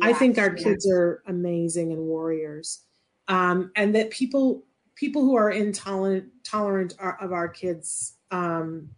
[0.00, 2.84] I think our Yes, kids are amazing and warriors,
[3.26, 4.64] um, and that people
[4.94, 8.14] people who are intolerant tolerant are, of our kids.
[8.30, 8.90] Um,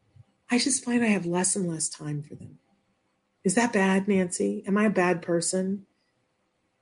[0.51, 2.60] I just find I have less and less time for them.
[3.45, 4.63] Is that bad, Nancy?
[4.67, 5.87] Am I a bad person?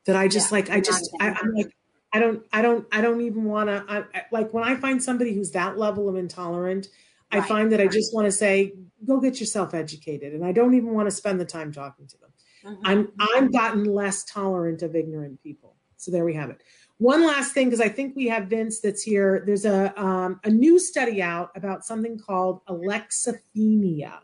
[0.07, 1.77] That I just Yeah, like I just I, I'm like
[2.13, 5.51] I don't I don't I don't even want to like when I find somebody who's
[5.53, 6.89] that level of intolerant.
[7.31, 8.73] I find that I just want to say,
[9.07, 12.17] go get yourself educated, and I don't even want to spend the time talking to
[12.19, 12.31] them.
[12.65, 12.81] Mhm.
[12.85, 15.77] I'm I've gotten less tolerant of ignorant people.
[15.99, 16.63] So there we have it.
[16.99, 19.43] One last thing, because I think we have Vince that's here.
[19.45, 24.21] There's a um, a new study out about something called alexithymia.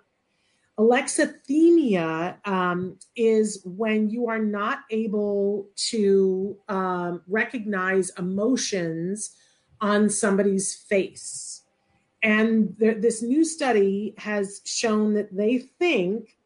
[0.78, 9.30] Alexithymia um, is when you are not able to um, recognize emotions
[9.80, 11.62] on somebody's face.
[12.22, 16.36] And there, this new study has shown that they think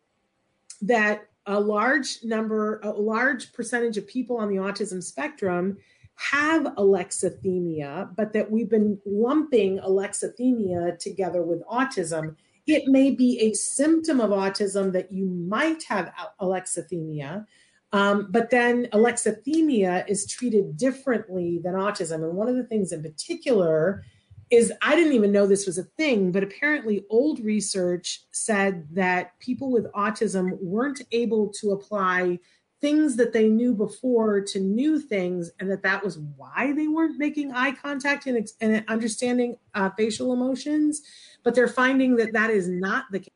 [0.83, 5.79] that a large number, a large percentage of people on the autism spectrum
[6.17, 12.37] have alexithymia, but that we've been lumping alexithymia together with autism.
[12.69, 17.47] It may be a symptom of autism that you might have alexithymia,
[17.93, 22.17] um, but then alexithymia is treated differently than autism.
[22.17, 24.05] And one of the things in particular
[24.51, 29.39] is I didn't even know this was a thing, but apparently old research said that
[29.41, 32.39] people with autism weren't able to apply
[32.81, 37.19] things that they knew before to new things, and that that was why they weren't
[37.19, 41.03] making eye contact and, and understanding uh, facial emotions.
[41.43, 43.29] But they're finding that that is not the case.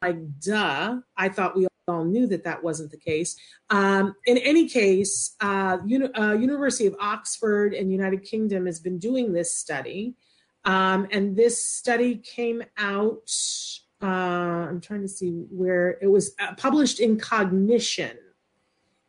[0.00, 0.98] Like, duh!
[1.16, 3.36] I thought we all knew that that wasn't the case.
[3.70, 8.98] Um, in any case, uh, Uni- uh, University of Oxford and United Kingdom has been
[8.98, 10.14] doing this study,
[10.64, 13.30] um, and this study came out.
[14.02, 18.18] Uh, I'm trying to see where it was uh, published in Cognition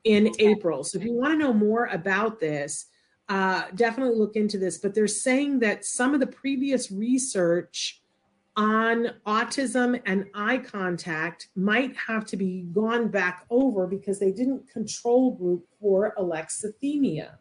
[0.04, 0.48] in Okay.
[0.48, 0.84] April.
[0.84, 2.88] So if you want to know more about this,
[3.30, 4.78] uh, definitely look into this.
[4.78, 8.02] But they're saying that some of the previous research
[8.56, 14.70] on autism and eye contact might have to be gone back over because they didn't
[14.70, 17.32] control group for alexithymia.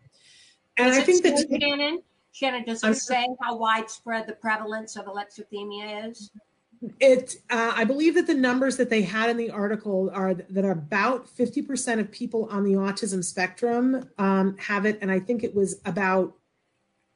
[0.79, 5.05] And Does I think that Shannon, Shannon, does I'm say how widespread the prevalence of
[5.05, 6.31] alexithymia is?
[7.01, 10.64] It uh, i believe that the numbers that they had in the article are that
[10.64, 15.55] about 50% of people on the autism spectrum um, have it and i think it
[15.55, 16.35] was about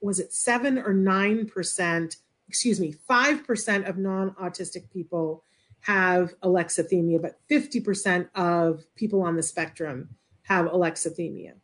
[0.00, 2.16] was it 7 or 9%
[2.48, 5.42] excuse me 5% of non-autistic people
[5.80, 10.10] have alexithymia but 50% of people on the spectrum
[10.42, 11.54] have alexithymia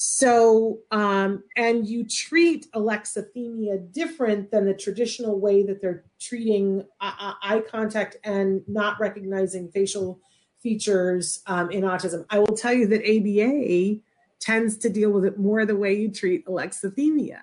[0.00, 7.12] so, um, and you treat alexithymia different than the traditional way that they're treating uh,
[7.18, 10.20] uh, eye contact and not recognizing facial
[10.62, 12.24] features um, in autism.
[12.30, 14.00] I will tell you that ABA
[14.38, 17.40] tends to deal with it more the way you treat alexithymia.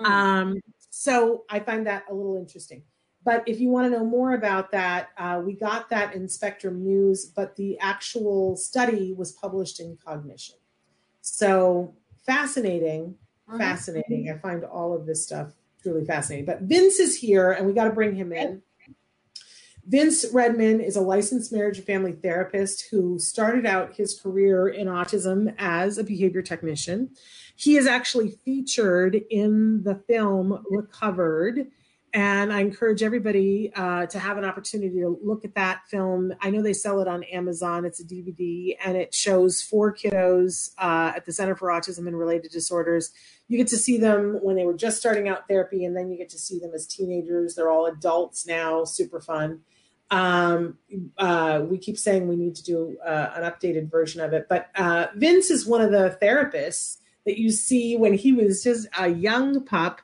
[0.00, 0.06] Mm.
[0.06, 2.82] Um, so I find that a little interesting.
[3.26, 6.82] But if you want to know more about that, uh, we got that in Spectrum
[6.82, 10.56] News, but the actual study was published in Cognition.
[11.20, 11.94] So
[12.26, 13.16] fascinating,
[13.48, 13.58] Mhm.
[13.58, 14.30] fascinating.
[14.30, 15.52] I find all of this stuff
[15.82, 16.46] truly fascinating.
[16.46, 18.62] But Vince is here, and we got to bring him in.
[19.86, 24.86] Vince Redman is a licensed marriage and family therapist who started out his career in
[24.86, 27.10] autism as a behavior technician.
[27.56, 31.70] He is actually featured in the film Recovered,
[32.12, 36.32] and I encourage everybody uh, to have an opportunity to look at that film.
[36.40, 37.84] I know they sell it on Amazon.
[37.84, 42.18] It's a DVD, and it shows four kiddos uh, at the Center for Autism and
[42.18, 43.12] Related Disorders.
[43.46, 46.18] You get to see them when they were just starting out therapy, and then you
[46.18, 47.54] get to see them as teenagers.
[47.54, 49.60] They're all adults now, super fun.
[50.10, 50.78] Um,
[51.16, 54.70] uh, we keep saying we need to do uh, an updated version of it, but
[54.74, 59.08] uh, Vince is one of the therapists that you see when he was just a
[59.08, 60.00] young pup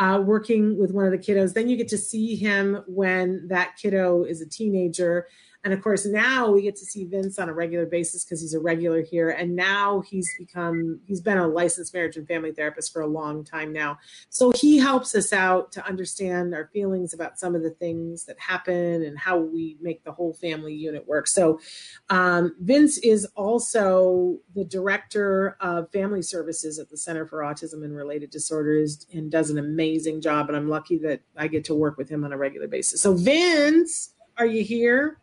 [0.00, 1.52] uh, working with one of the kiddos.
[1.52, 5.28] Then you get to see him when that kiddo is a teenager.
[5.62, 8.54] And of course, now we get to see Vince on a regular basis because he's
[8.54, 9.30] a regular here.
[9.30, 13.44] And now he's become, he's been a licensed marriage and family therapist for a long
[13.44, 13.98] time now.
[14.30, 18.40] So he helps us out to understand our feelings about some of the things that
[18.40, 21.26] happen and how we make the whole family unit work.
[21.26, 21.60] So
[22.08, 27.94] um, Vince is also the director of family services at the Center for Autism and
[27.94, 30.48] Related Disorders and does an amazing job.
[30.48, 33.02] And I'm lucky that I get to work with him on a regular basis.
[33.02, 35.18] So, Vince, are you here?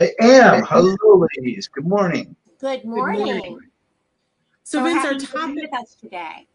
[0.00, 0.64] I am.
[0.64, 1.68] Hello, ladies.
[1.68, 2.36] Good morning.
[2.60, 3.26] Good morning.
[3.26, 3.58] morning.
[4.62, 5.70] So, Vince, our happy you could be topic.
[5.70, 6.46] with us today.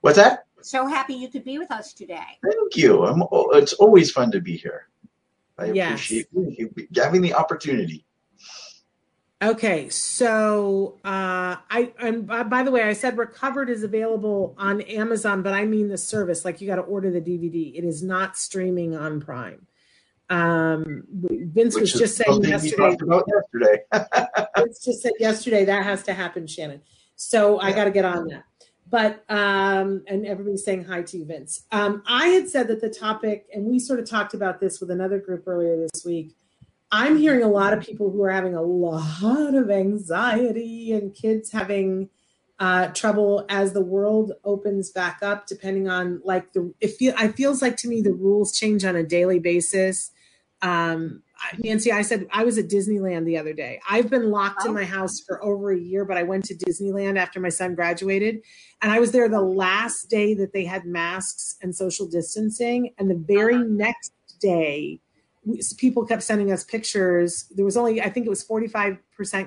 [0.00, 0.44] What's that?
[0.62, 2.38] So happy you could be with us today.
[2.42, 3.04] Thank you.
[3.04, 3.22] I'm,
[3.52, 4.88] it's always fun to be here.
[5.58, 5.92] I Yes.
[5.92, 8.04] appreciate you having the opportunity.
[9.42, 14.80] Okay, so uh, I and by by the way, I said recovered is available on
[14.82, 16.44] Amazon, but I mean the service.
[16.44, 17.74] Like you got to order the DVD.
[17.76, 19.66] It is not streaming on Prime.
[20.28, 22.96] Um, Vince was Which is just saying yesterday.
[23.28, 23.82] yesterday.
[24.56, 26.82] Vince just said yesterday that has to happen, Shannon.
[27.14, 28.44] So I got to get on that.
[28.88, 31.64] But um, and everybody's saying hi to you, Vince.
[31.72, 34.90] Um, I had said that the topic, and we sort of talked about this with
[34.90, 36.36] another group earlier this week.
[36.92, 41.50] I'm hearing a lot of people who are having a lot of anxiety and kids
[41.50, 42.10] having
[42.58, 47.28] uh, trouble as the world opens back up, depending on like the it feel I
[47.28, 50.12] feels like to me the rules change on a daily basis.
[50.62, 51.22] Um,
[51.58, 53.78] Nancy, I said I was at Disneyland the other day.
[53.88, 54.74] I've been locked in Oh.
[54.74, 58.40] my house for over a year, but I went to Disneyland after my son graduated,
[58.80, 63.10] and I was there the last day that they had masks and social distancing, and
[63.10, 65.00] the very next day
[65.76, 67.44] people kept sending us pictures.
[67.54, 68.98] There was only, I think it was 45%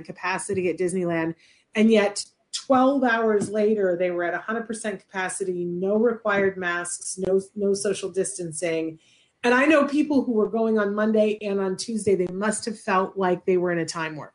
[0.05, 1.35] capacity at Disneyland.
[1.75, 7.73] And yet 12 hours later, they were at 100% capacity, no required masks, no, no
[7.73, 8.99] social distancing.
[9.43, 12.77] And I know people who were going on Monday and on Tuesday, they must have
[12.77, 14.33] felt like they were in a time warp.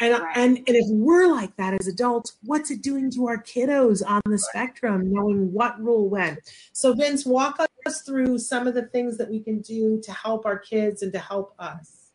[0.00, 0.36] And, Right.
[0.36, 4.22] and and if we're like that as adults, what's it doing to our kiddos on
[4.26, 6.38] the spectrum, knowing what rule when?
[6.72, 10.46] So Vince, walk us through some of the things that we can do to help
[10.46, 12.10] our kids and to help us.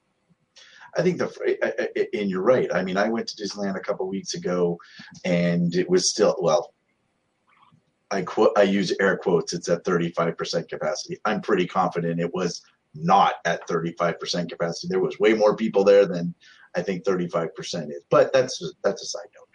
[0.97, 2.73] I think the and you're right.
[2.73, 4.77] I mean, I went to Disneyland a couple weeks ago,
[5.23, 6.73] and it was still well.
[8.11, 8.51] I quote.
[8.57, 9.53] I use air quotes.
[9.53, 11.17] It's at 35% capacity.
[11.25, 12.61] I'm pretty confident it was
[12.95, 14.87] not at 35% capacity.
[14.89, 16.33] There was way more people there than
[16.75, 18.03] I think 35% is.
[18.09, 19.47] But that's that's a side note.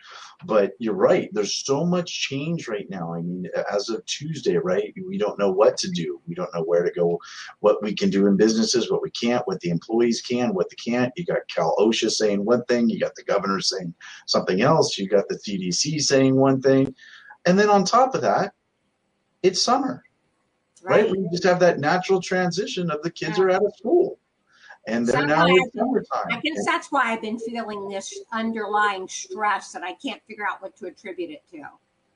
[0.46, 1.30] But you're right.
[1.32, 3.14] There's so much change right now.
[3.14, 4.92] I mean, as of Tuesday, right?
[5.08, 6.20] We don't know what to do.
[6.26, 7.18] We don't know where to go
[7.60, 10.90] what we can do in businesses, what we can't, what the employees can, what they
[10.90, 11.12] can't.
[11.16, 13.94] You got Cal OSHA saying one thing, you got the governor saying
[14.26, 16.94] something else, you got the CDC saying one thing.
[17.46, 18.54] And then on top of that,
[19.42, 20.02] it's summer,
[20.82, 21.04] right?
[21.04, 21.10] Right.
[21.10, 23.44] We just have that natural transition of the kids Yeah.
[23.44, 24.18] are out of school.
[24.86, 26.26] And they're now in summertime.
[26.30, 30.60] I guess that's why I've been feeling this underlying stress that I can't figure out
[30.60, 31.62] what to attribute it to.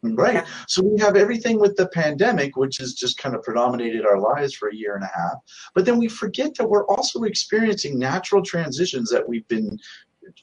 [0.02, 0.44] Right.
[0.68, 4.54] So we have everything with the pandemic, which has just kind of predominated our lives
[4.54, 5.38] for a year and a half.
[5.74, 9.78] But then we forget that we're also experiencing natural transitions that we've been,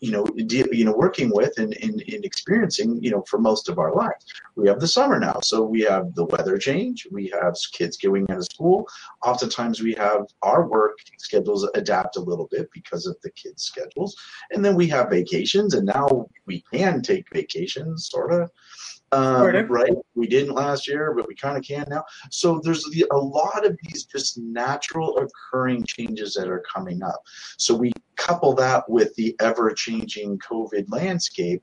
[0.01, 3.69] you know, de- you know, working with and, and, and experiencing, you know, for most
[3.69, 4.25] of our lives.
[4.55, 7.07] We have the summer now, so we have the weather change.
[7.11, 8.87] We have kids going out of school.
[9.23, 14.15] Oftentimes, we have our work schedules adapt a little bit because of the kids' schedules,
[14.51, 18.49] and then we have vacations, and now we can take vacations, sort of
[19.15, 19.93] um, right?
[20.15, 22.03] We didn't last year, but we kind of can now.
[22.31, 27.21] So there's the, a lot of these just natural occurring changes that are coming up.
[27.57, 31.61] So we couple that with the ever-changing COVID landscape.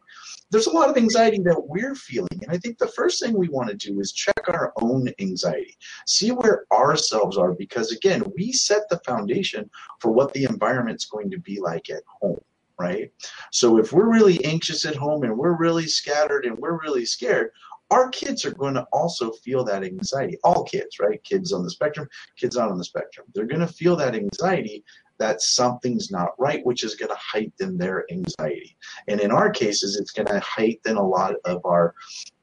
[0.51, 3.49] There's a lot of anxiety that we're feeling, and I think the first thing we
[3.49, 5.77] want to do is check our own anxiety,
[6.07, 11.31] see where ourselves are, because again, we set the foundation for what the environment's going
[11.31, 12.39] to be like at home
[12.83, 13.13] right?
[13.53, 17.51] So if we're really anxious at home and we're really scattered and we're really scared,
[17.93, 20.39] our kids are going to also feel that anxiety.
[20.43, 21.23] All kids, right?
[21.25, 23.27] Kids on the spectrum, kids not on the spectrum.
[23.35, 24.83] They're going to feel that anxiety
[25.19, 28.77] that something's not right, which is going to heighten their anxiety.
[29.07, 31.95] And in our cases, it's going to heighten a lot of our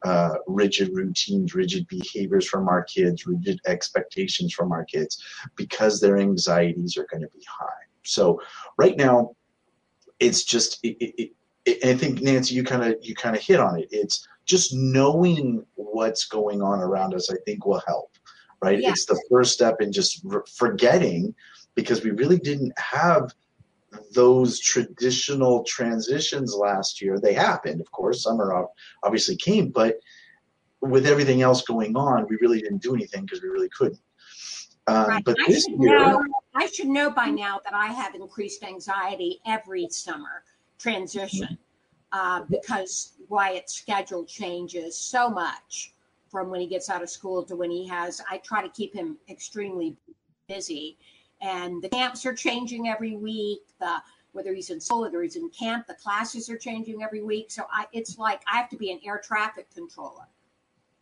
[0.05, 5.21] uh, rigid routines, rigid behaviors from our kids, rigid expectations from our kids,
[5.55, 7.83] because their anxieties are going to be high.
[8.03, 8.39] So
[8.77, 9.35] right now,
[10.19, 11.31] it's just it, it,
[11.65, 13.87] it, I think Nancy, you kind of you kind of hit on it.
[13.91, 17.31] It's just knowing what's going on around us.
[17.31, 18.11] I think will help.
[18.61, 18.79] Right?
[18.79, 18.89] Yeah.
[18.89, 20.25] It's the first step in just
[20.57, 21.33] forgetting
[21.75, 23.33] because we really didn't have
[24.13, 27.19] those traditional transitions last year.
[27.19, 28.23] They happened, of course.
[28.23, 28.71] Summer ob-
[29.03, 29.99] obviously came, but
[30.81, 33.99] with everything else going on, we really didn't do anything because we really couldn't.
[34.89, 35.23] Um, Right.
[35.23, 36.25] But I this should year, know.
[36.55, 40.43] I should know by now that I have increased anxiety every summer
[40.77, 41.57] transition
[42.11, 45.93] uh, because Wyatt's schedule changes so much
[46.29, 48.21] from when he gets out of school to when he has.
[48.29, 49.95] I try to keep him extremely
[50.47, 50.97] busy,
[51.41, 53.61] and the camps are changing every week.
[53.79, 53.97] The
[54.31, 57.49] whether he's in school, whether he's in camp, the classes are changing every week.
[57.49, 60.27] So I, it's like I have to be an air traffic controller.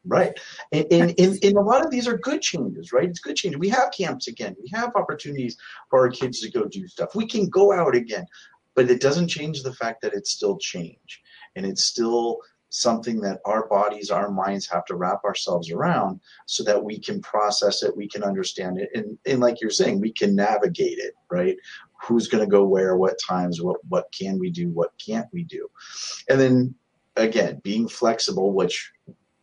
[0.07, 0.39] Right.
[0.71, 3.09] And, and, and, and a lot of these are good changes, right?
[3.09, 3.57] It's good change.
[3.57, 4.55] We have camps again.
[4.61, 5.57] We have opportunities
[5.89, 7.13] for our kids to go do stuff.
[7.13, 8.25] We can go out again,
[8.73, 11.21] but it doesn't change the fact that it's still change.
[11.55, 12.39] And it's still
[12.69, 17.21] something that our bodies, our minds have to wrap ourselves around so that we can
[17.21, 18.89] process it, we can understand it.
[18.93, 21.57] And, and like you're saying, we can navigate it, right?
[22.03, 25.43] Who's going to go where, what times, what, what can we do, what can't we
[25.43, 25.67] do?
[26.29, 26.75] And then
[27.15, 28.91] again, being flexible, which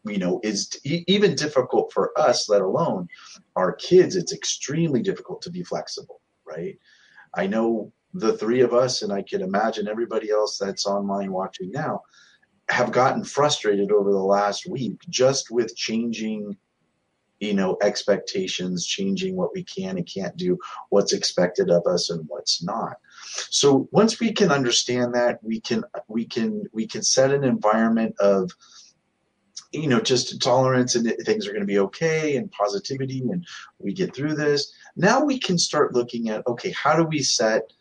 [0.05, 3.09] you know is even difficult for us let alone
[3.57, 6.79] our kids it's extremely difficult to be flexible right?
[7.35, 11.71] I know the three of us and i can imagine everybody else that's online watching
[11.73, 12.01] now
[12.69, 16.57] have gotten frustrated over the last week just with changing
[17.41, 20.59] you know expectations changing what we can and can't do
[20.91, 22.97] what's expected of us and what's not.
[23.51, 28.15] So once we can understand that we can we can we can set an environment
[28.19, 28.51] of
[29.75, 33.47] you know just tolerance and things are going to be okay and positivity and
[33.79, 34.72] we get through this.
[34.97, 37.72] Now we can start looking at okay how do we set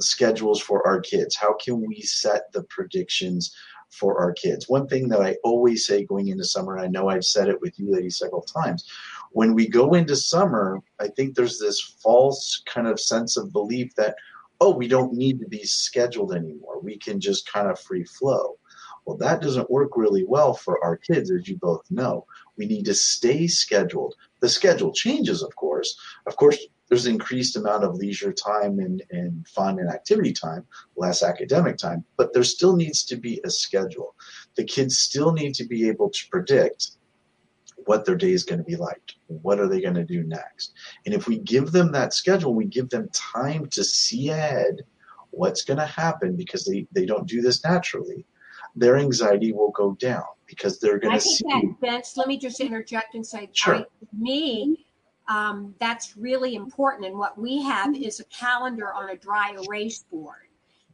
[0.00, 1.36] schedules for our kids?
[1.36, 3.54] How can we set the predictions
[3.90, 4.68] for our kids?
[4.68, 7.60] One thing that i always say going into summer and i know i've said it
[7.60, 8.90] with you ladies several times
[9.30, 13.94] when we go into summer i think there's this false kind of sense of belief
[13.94, 14.16] that
[14.60, 16.80] oh we don't need to be scheduled anymore.
[16.80, 18.58] We can just kind of free flow
[19.06, 22.26] well, that doesn't work really well for our kids, as you both know.
[22.58, 24.14] We need to stay scheduled.
[24.40, 25.96] The schedule changes, of course.
[26.26, 31.22] Of course, there's increased amount of leisure time and, and fun and activity time, less
[31.22, 34.14] academic time, but there still needs to be a schedule.
[34.56, 36.90] The kids still need to be able to predict
[37.84, 39.12] what their day is going to be like.
[39.28, 40.72] What are they going to do next?
[41.04, 44.82] And if we give them that schedule, we give them time to see ahead
[45.30, 48.26] what's going to happen because they, they don't do this naturally
[48.76, 51.44] their anxiety will go down because they're going I to think see.
[51.48, 53.76] that, Vince, let me just interject and say, Sure.
[53.76, 54.86] I, me,
[55.28, 57.06] um, that's really important.
[57.06, 60.48] And what we have is a calendar on a dry erase board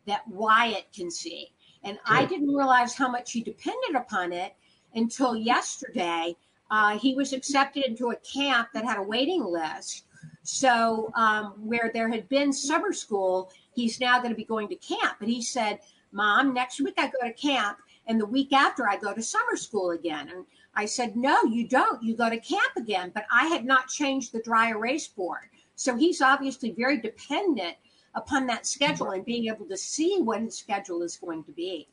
[0.07, 1.49] that Wyatt can see.
[1.85, 4.55] And I didn't realize how much he depended upon it
[4.95, 6.37] until yesterday.
[6.70, 10.05] Uh, he was accepted into a camp that had a waiting list.
[10.45, 14.76] So, um, where there had been summer school, he's now going to be going to
[14.76, 15.16] camp.
[15.18, 15.80] But he said,
[16.12, 19.56] Mom, next week I go to camp, and the week after I go to summer
[19.56, 20.28] school again.
[20.28, 20.44] And
[20.74, 22.02] I said, No, you don't.
[22.02, 23.12] You go to camp again.
[23.14, 25.48] But I had not changed the dry erase board.
[25.76, 27.76] So he's obviously very dependent
[28.14, 31.88] upon that schedule and being able to see what his schedule is going to be.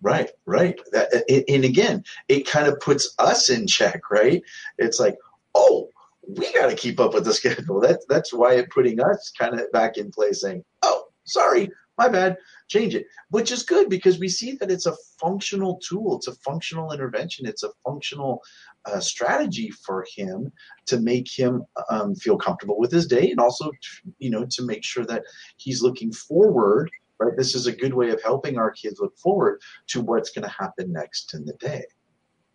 [0.00, 0.80] Right, right.
[0.92, 4.42] That, and- again, it kind of puts us in check, right?
[4.78, 5.16] It's like,
[5.54, 5.88] oh,
[6.26, 7.80] we got to keep up with the schedule.
[7.80, 12.08] That's that's why it putting us kind of back in place, saying, oh, sorry, my
[12.08, 12.36] bad,
[12.68, 16.34] change it, which is good because we see that it's a functional tool, it's a
[16.36, 18.42] functional intervention, it's a functional
[18.86, 20.50] uh, strategy for him
[20.86, 23.70] to make him um, feel comfortable with his day, and also,
[24.18, 25.22] you know, to make sure that
[25.56, 26.90] he's looking forward.
[27.18, 30.42] Right, this is a good way of helping our kids look forward to what's going
[30.42, 31.84] to happen next in the day.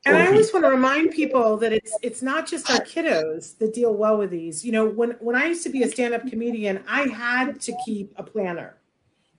[0.05, 3.73] And I always want to remind people that it's it's not just our kiddos that
[3.73, 4.65] deal well with these.
[4.65, 8.13] You know, when when I used to be a stand-up comedian, I had to keep
[8.15, 8.76] a planner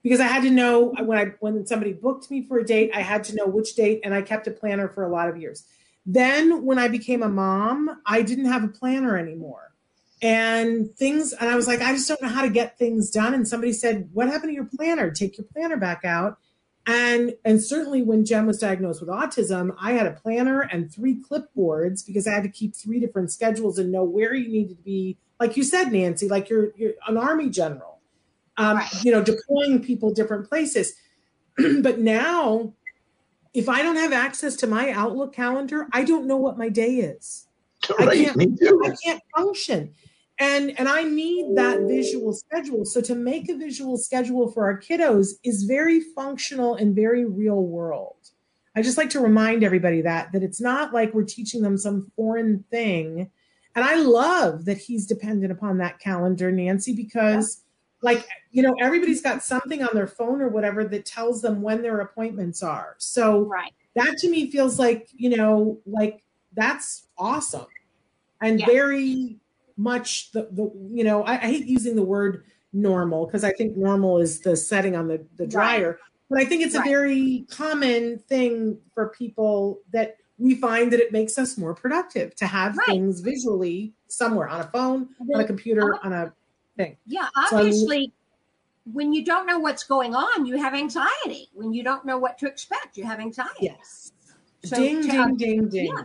[0.09, 3.01] because I had to know when I when somebody booked me for a date, I
[3.01, 5.65] had to know which date, and I kept a planner for a lot of years.
[6.03, 9.71] Then when I became a mom, I didn't have a planner anymore.
[10.19, 13.35] And things, and I was like, I just don't know how to get things done.
[13.35, 15.11] And somebody said, What happened to your planner?
[15.11, 16.39] Take your planner back out.
[16.87, 21.21] And and certainly when Jem was diagnosed with autism, I had a planner and three
[21.21, 24.83] clipboards because I had to keep three different schedules and know where you needed to
[24.83, 25.19] be.
[25.39, 27.98] Like you said, Nancy, like you're you're an army general.
[28.59, 29.03] Um, Right.
[29.03, 30.93] you know, deploying people different places.
[31.81, 32.73] but now,
[33.53, 36.97] if I don't have access to my Outlook calendar, I don't know what my day
[36.97, 37.47] is.
[37.99, 38.81] I can't- me too.
[38.85, 39.93] I can't function.
[40.41, 42.85] And and I need that visual schedule.
[42.85, 47.61] So to make a visual schedule for our kiddos is very functional and very real
[47.61, 48.15] world.
[48.73, 52.09] I just like to remind everybody that that it's not like we're teaching them some
[52.15, 53.29] foreign thing.
[53.75, 57.63] And I love that he's dependent upon that calendar, Nancy, because
[58.01, 61.81] like you know everybody's got something on their phone or whatever that tells them when
[61.81, 62.95] their appointments are.
[62.97, 63.73] So Right.
[63.95, 66.23] that to me feels like you know like
[66.53, 67.67] that's awesome
[68.41, 68.65] and Yeah.
[68.65, 69.37] very
[69.77, 72.43] much the, the you know I, I hate using the word
[72.73, 75.49] normal because i think normal is the setting on the the Right.
[75.49, 80.99] dryer but i think it's a very common thing for people that we find that
[80.99, 82.85] it makes us more productive to have Right.
[82.87, 86.07] things visually somewhere on a phone on a computer uh-huh.
[86.07, 86.33] on a
[86.79, 88.11] thing Yeah, So obviously,
[88.93, 91.49] when you don't know what's going on, you have anxiety.
[91.53, 93.65] When you don't know what to expect, you have anxiety.
[93.73, 94.11] yes
[94.63, 96.03] So ding to- ding ding ding yeah.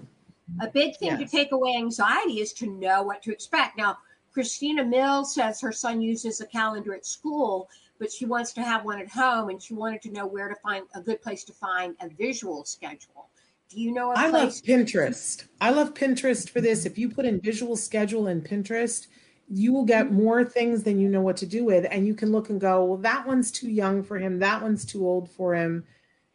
[0.61, 3.79] A big thing to take away anxiety is to know what to expect.
[3.79, 3.97] Now,
[4.33, 8.85] Christina Mills says her son uses a calendar at school, but she wants to have
[8.85, 11.53] one at home and she wanted to know where to find a good place to
[11.55, 13.31] find a visual schedule.
[13.70, 14.51] Do you know a I love?
[14.51, 15.47] Pinterest.
[15.62, 16.85] I love Pinterest for this.
[16.85, 19.07] If you put in visual schedule in Pinterest,
[19.49, 21.86] you will get more things than you know what to do with.
[21.90, 24.38] And you can look and go, well, that one's too young for him.
[24.38, 25.84] That one's too old for him.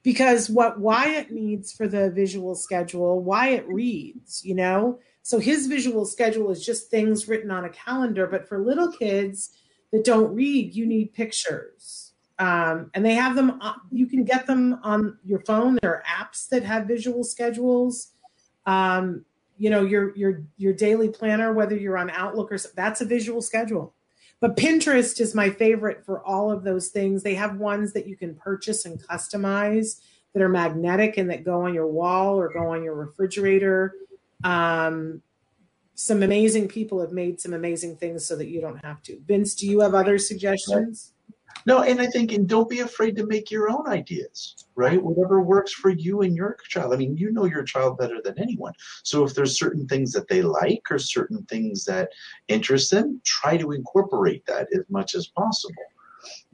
[0.04, 5.00] Because what Wyatt needs for the visual schedule, Wyatt reads, you know?
[5.24, 8.26] So his visual schedule is just things written on a calendar.
[8.26, 9.52] But for little kids
[9.92, 12.14] that don't read, you need pictures.
[12.38, 15.78] Um, and they have them, uh, you can get them on your phone.
[15.82, 18.14] There are apps that have visual schedules.
[18.66, 19.26] Um,
[19.60, 23.42] you know, your your your daily planner, whether you're on Outlook or that's a visual
[23.42, 23.94] schedule.
[24.40, 27.22] But Pinterest is my favorite for all of those things.
[27.22, 30.00] They have ones that you can purchase and customize
[30.34, 33.94] that are magnetic and that go on your wall or go on your refrigerator.
[34.46, 35.22] Um,
[35.94, 39.20] some amazing people have made some amazing things so that you don't have to.
[39.28, 41.12] Vince, do you have other suggestions?
[41.70, 45.00] No, and I think, and don't be afraid to make your own ideas, right?
[45.00, 46.96] Whatever works for you and your child.
[46.96, 48.74] I mean, you know your child better than anyone.
[49.04, 52.10] So if there's certain things that they like or certain things that
[52.48, 55.84] interest them, try to incorporate that as much as possible,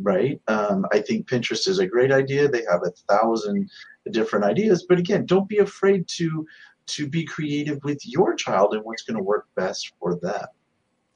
[0.02, 0.42] right?
[0.50, 2.50] Um, I think Pinterest is a great idea.
[2.50, 3.70] They have a thousand
[4.12, 6.46] different ideas, but again, don't be afraid to
[6.88, 10.46] to be creative with your child and what's going to work best for them.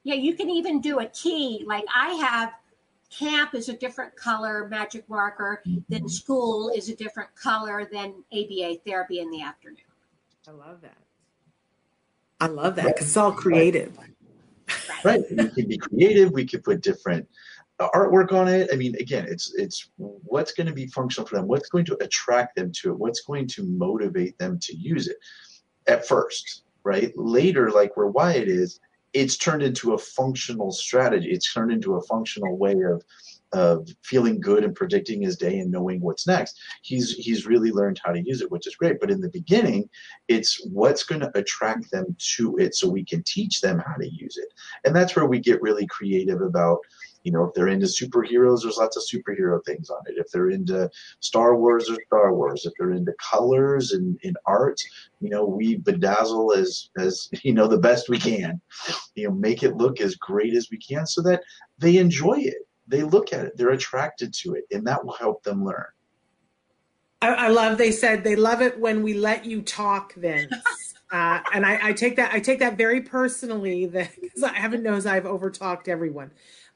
[0.04, 1.66] Yeah, you can even do a key.
[1.68, 2.54] Like I have
[3.10, 8.78] camp is a different color magic marker, than school is a different color than ABA
[8.86, 9.78] therapy in the afternoon.
[10.48, 10.98] I love that.
[12.40, 13.98] I love that because it's all creative.
[15.04, 17.28] right we can be creative we could put different
[17.80, 21.36] uh, artwork on it i mean again it's it's what's going to be functional for
[21.38, 25.08] them what's going to attract them to it what's going to motivate them to use
[25.08, 25.18] it
[25.88, 28.80] at first right later like where wyatt is
[29.14, 31.32] it's turned into a functional strategy.
[31.32, 33.04] It's turned into a functional way of
[33.52, 36.60] of feeling good and predicting his day and knowing what's next.
[36.84, 39.00] He's he's really learned how to use it which is great.
[39.00, 39.90] But in the beginning
[40.28, 44.08] it's what's going to attract them to it so we can teach them how to
[44.08, 44.50] use it.
[44.86, 46.80] And that's where we get really creative about
[47.24, 50.50] you know if they're into superheroes there's lots of superhero things on it if they're
[50.50, 50.90] into
[51.20, 54.80] star wars there's star wars if they're into colors and in art
[55.20, 58.60] you know we bedazzle as as you know the best we can
[59.16, 61.42] you know make it look as great as we can so that
[61.78, 65.44] they enjoy it they look at it they're attracted to it and that will help
[65.44, 65.86] them learn
[67.22, 67.78] I, I love.
[67.78, 70.54] They said they love it when we let you talk, Vince.
[71.12, 72.32] Uh, and I, I take that.
[72.32, 73.86] I take that very personally.
[73.92, 76.30] That because heaven knows I've overtalked everyone.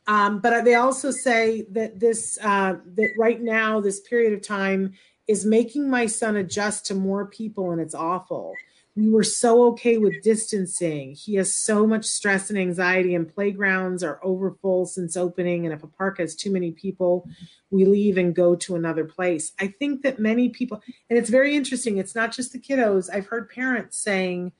[0.07, 4.93] Um, but they also say that this uh, that right now this period of time
[5.27, 8.53] is making my son adjust to more people, and it's awful.
[8.95, 11.15] We were so okay with distancing.
[11.15, 15.65] He has so much stress and anxiety, and playgrounds are overfull since opening.
[15.65, 17.27] And if a park has too many people,
[17.71, 19.51] we leave and go to another place.
[19.59, 21.97] I think that many people, and it's very interesting.
[21.97, 23.09] It's not just the kiddos.
[23.11, 24.51] I've heard parents saying,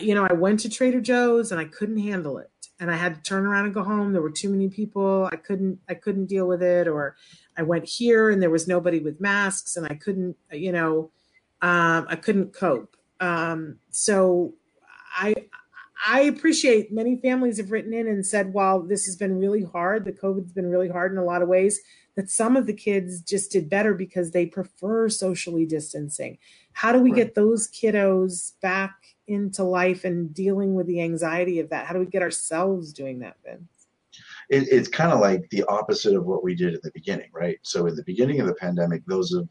[0.00, 2.49] you know, I went to Trader Joe's and I couldn't handle it,
[2.80, 4.12] and I had to turn around and go home.
[4.12, 5.28] There were too many people.
[5.30, 5.78] I couldn't.
[5.88, 6.88] I couldn't deal with it.
[6.88, 7.16] Or
[7.56, 10.36] I went here and there was nobody with masks, and I couldn't.
[10.50, 11.10] You know,
[11.62, 12.96] um, I couldn't cope.
[13.20, 14.54] Um, so
[15.16, 15.34] I
[16.06, 20.04] I appreciate many families have written in and said, while this has been really hard,
[20.06, 21.78] the COVID's been really hard in a lot of ways,
[22.16, 26.38] that some of the kids just did better because they prefer socially distancing.
[26.72, 27.16] How do we Right.
[27.16, 28.94] get those kiddos back
[29.30, 31.86] into life and dealing with the anxiety of that?
[31.86, 33.80] How do we get ourselves doing that, Vince?
[34.50, 37.58] it, it's kind of like the opposite of what we did in the beginning, right?
[37.62, 39.48] So in the beginning of the pandemic, those of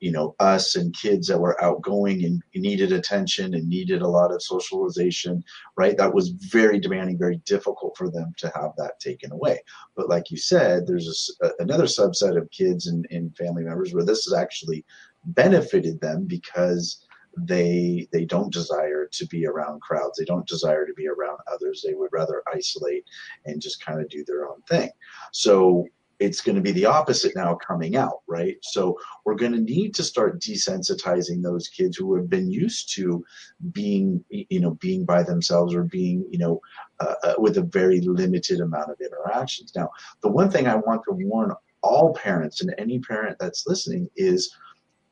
[0.00, 4.32] you know us and kids that were outgoing and needed attention and needed a lot
[4.32, 5.42] of socialization,
[5.76, 5.96] right?
[5.96, 9.60] That was very demanding, very difficult for them to have that taken away.
[9.96, 14.04] But like you said, there's a, another subset of kids and, and family members where
[14.04, 14.84] this has actually
[15.28, 17.03] benefited them because
[17.36, 20.18] they they don't desire to be around crowds.
[20.18, 21.82] They don't desire to be around others.
[21.86, 23.04] They would rather isolate
[23.44, 24.90] and just kind of do their own thing.
[25.32, 25.86] So
[26.20, 28.56] it's going to be the opposite now coming out right?
[28.62, 33.24] So we're going to need to start desensitizing those kids who have been used to
[33.72, 36.60] being you know being by themselves or being you know
[37.00, 39.72] uh, uh with a very limited amount of interactions.
[39.74, 39.90] Now
[40.22, 44.54] the one thing i want to warn all parents and any parent that's listening is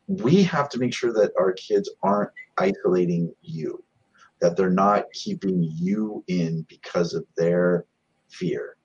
[0.06, 3.82] we have to make sure that our kids aren't isolating you,
[4.40, 7.86] that they're not keeping you in because of their
[8.28, 8.76] fear,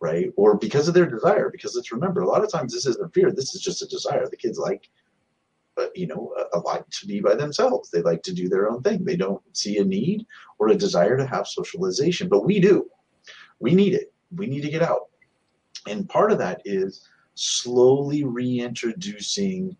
[0.00, 0.30] right?
[0.36, 1.50] Or because of their desire.
[1.50, 4.26] Because let's remember, a lot of times this isn't fear, this is just a desire.
[4.28, 4.88] The kids like,
[5.78, 7.90] uh, you know, a, a to be by themselves.
[7.90, 9.04] They like to do their own thing.
[9.04, 10.26] They don't see a need
[10.58, 12.86] or a desire to have socialization, but we do.
[13.60, 14.12] We need it.
[14.34, 15.08] We need to get out.
[15.86, 19.76] And part of that is slowly reintroducing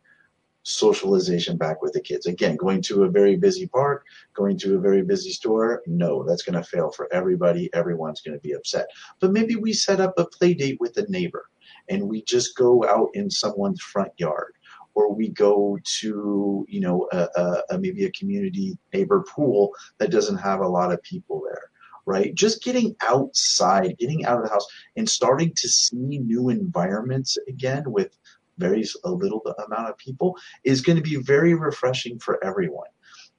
[0.62, 2.26] socialization back with the kids.
[2.26, 4.04] Again, going to a very busy park,
[4.34, 7.68] going to a very busy store, no, that's going to fail for everybody.
[7.74, 8.86] Everyone's going to be upset.
[9.20, 11.46] But maybe we set up a play date with a neighbor
[11.88, 14.54] and we just go out in someone's front yard
[14.94, 20.10] or we go to you know a, a, a maybe a community neighbor pool that
[20.10, 21.72] doesn't have a lot of people there
[22.06, 22.34] right?
[22.34, 27.84] Just getting outside, getting out of the house, and starting to see new environments again
[27.86, 28.18] with
[28.58, 32.88] very a little amount of people is going to be very refreshing for everyone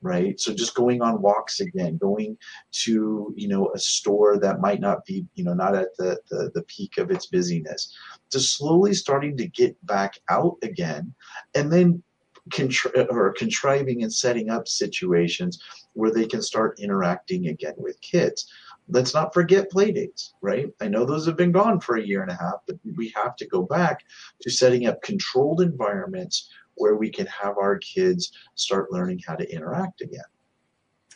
[0.04, 0.38] right?
[0.40, 2.38] So just going on walks again going
[2.84, 6.52] to you know a store that might not be you know not at the the,
[6.54, 7.96] the peak of its busyness.
[8.32, 11.14] Just slowly starting to get back out again
[11.56, 12.04] and then
[12.50, 18.52] contri- or contriving and setting up situations where they can start interacting again with kids
[18.94, 20.68] let's not forget play dates, right?
[20.80, 23.36] I know those have been gone for a year and a half, but we have
[23.38, 24.02] to go back
[24.42, 29.52] to setting up controlled environments where we can have our kids start learning how to
[29.52, 30.22] interact again.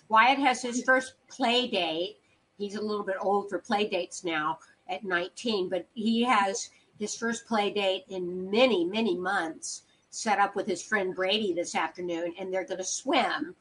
[0.09, 2.17] Wyatt has his first play date.
[2.57, 4.57] He's a little bit old for play dates now
[4.89, 10.55] at 19, but he has his first play date in many, many months set up
[10.55, 13.55] with his friend Brady this afternoon, and they're going to swim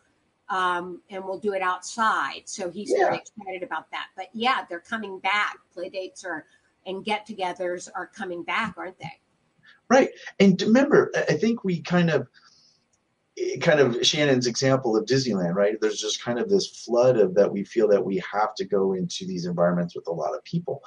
[0.49, 2.42] um, and we'll do it outside.
[2.44, 3.07] So he's yeah.
[3.07, 4.07] very excited about that.
[4.16, 5.59] But yeah, they're coming back.
[5.72, 6.47] Play dates are
[6.86, 9.12] and get-togethers are coming back, aren't they?
[9.88, 10.11] Right.
[10.38, 12.28] And remember, I think we kind of
[13.61, 15.78] kind of Shannon's example of Disneyland, right?
[15.80, 18.94] There's just kind of this flood of that we feel that we have to go
[18.94, 20.82] into these environments with a lot of people.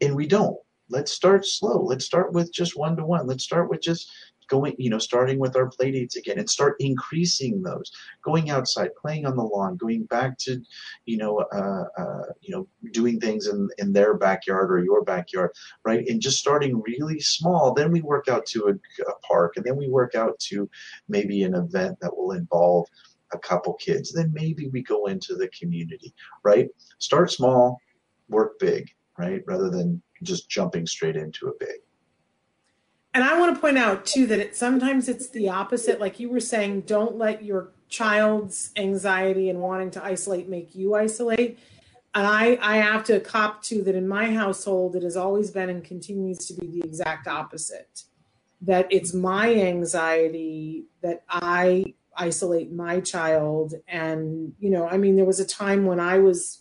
[0.00, 0.58] And we don't.
[0.90, 1.82] Let's start slow.
[1.82, 3.26] Let's start with just one to one.
[3.26, 4.10] Let's start with just
[4.48, 7.90] going, you know, starting with our play dates again and start increasing those,
[8.22, 10.60] going outside, playing on the lawn, going back to,
[11.04, 15.50] you know, uh, uh, you know, doing things in, in their backyard or your backyard,
[15.84, 16.06] right?
[16.08, 17.72] And just starting really small.
[17.72, 20.68] Then we work out to a, a park and then we work out to
[21.08, 22.86] maybe an event that will involve
[23.32, 24.12] a couple kids.
[24.12, 26.68] Then maybe we go into the community, right?
[26.98, 27.78] Start small,
[28.28, 28.88] work big,
[29.18, 29.42] right?
[29.46, 31.76] Rather than just jumping straight into a big
[33.16, 35.98] and I want to point out too that it sometimes it's the opposite.
[35.98, 40.94] Like you were saying, don't let your child's anxiety and wanting to isolate make you
[40.94, 41.58] isolate.
[42.14, 45.70] And I, I have to cop to that in my household, it has always been
[45.70, 48.02] and continues to be the exact opposite.
[48.60, 53.76] That it's my anxiety that I isolate my child.
[53.88, 56.60] And, you know, I mean, there was a time when I was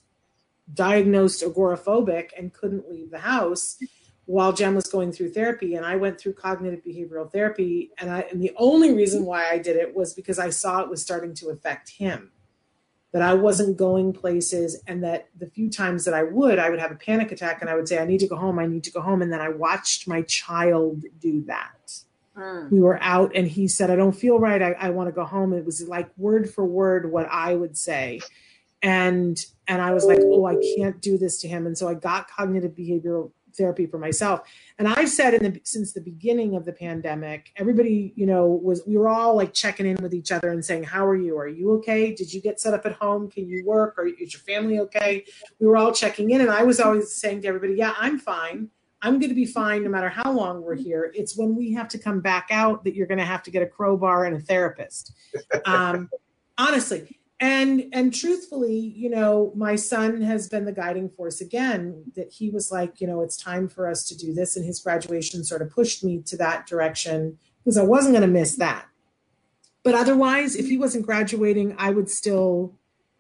[0.73, 3.77] diagnosed agoraphobic and couldn't leave the house
[4.25, 8.21] while Jem was going through therapy and I went through cognitive behavioral therapy and I
[8.31, 11.33] and the only reason why I did it was because I saw it was starting
[11.35, 12.31] to affect him.
[13.11, 16.79] That I wasn't going places and that the few times that I would I would
[16.79, 18.83] have a panic attack and I would say I need to go home I need
[18.85, 22.01] to go home and then I watched my child do that.
[22.35, 22.69] Mm.
[22.69, 25.23] we were out and he said I don't feel right I, I want to go
[25.23, 25.53] home.
[25.53, 28.19] It was like word for word what I would say.
[28.81, 31.67] And and I was like oh I can't do this to him.
[31.67, 34.41] And so I got cognitive behavioral therapy for myself.
[34.77, 38.83] And I've said in the since the beginning of the pandemic, everybody, you know, was
[38.85, 41.37] we were all like checking in with each other and saying, "How are you?
[41.37, 42.13] Are you okay?
[42.13, 43.29] Did you get set up at home?
[43.29, 43.95] Can you work?
[43.97, 45.25] Or is your family okay?"
[45.59, 48.69] We were all checking in, and I was always saying to everybody, "Yeah, I'm fine."
[49.01, 51.11] I'm going to be fine no matter how long we're here.
[51.13, 53.61] It's when we have to come back out that you're going to have to get
[53.61, 55.13] a crowbar and a therapist.
[55.65, 56.09] Um,
[56.57, 62.31] honestly, and and truthfully you know my son has been the guiding force again that
[62.31, 65.43] he was like you know it's time for us to do this and his graduation
[65.43, 68.85] sort of pushed me to that direction because i wasn't going to miss that
[69.83, 72.73] but otherwise if he wasn't graduating i would still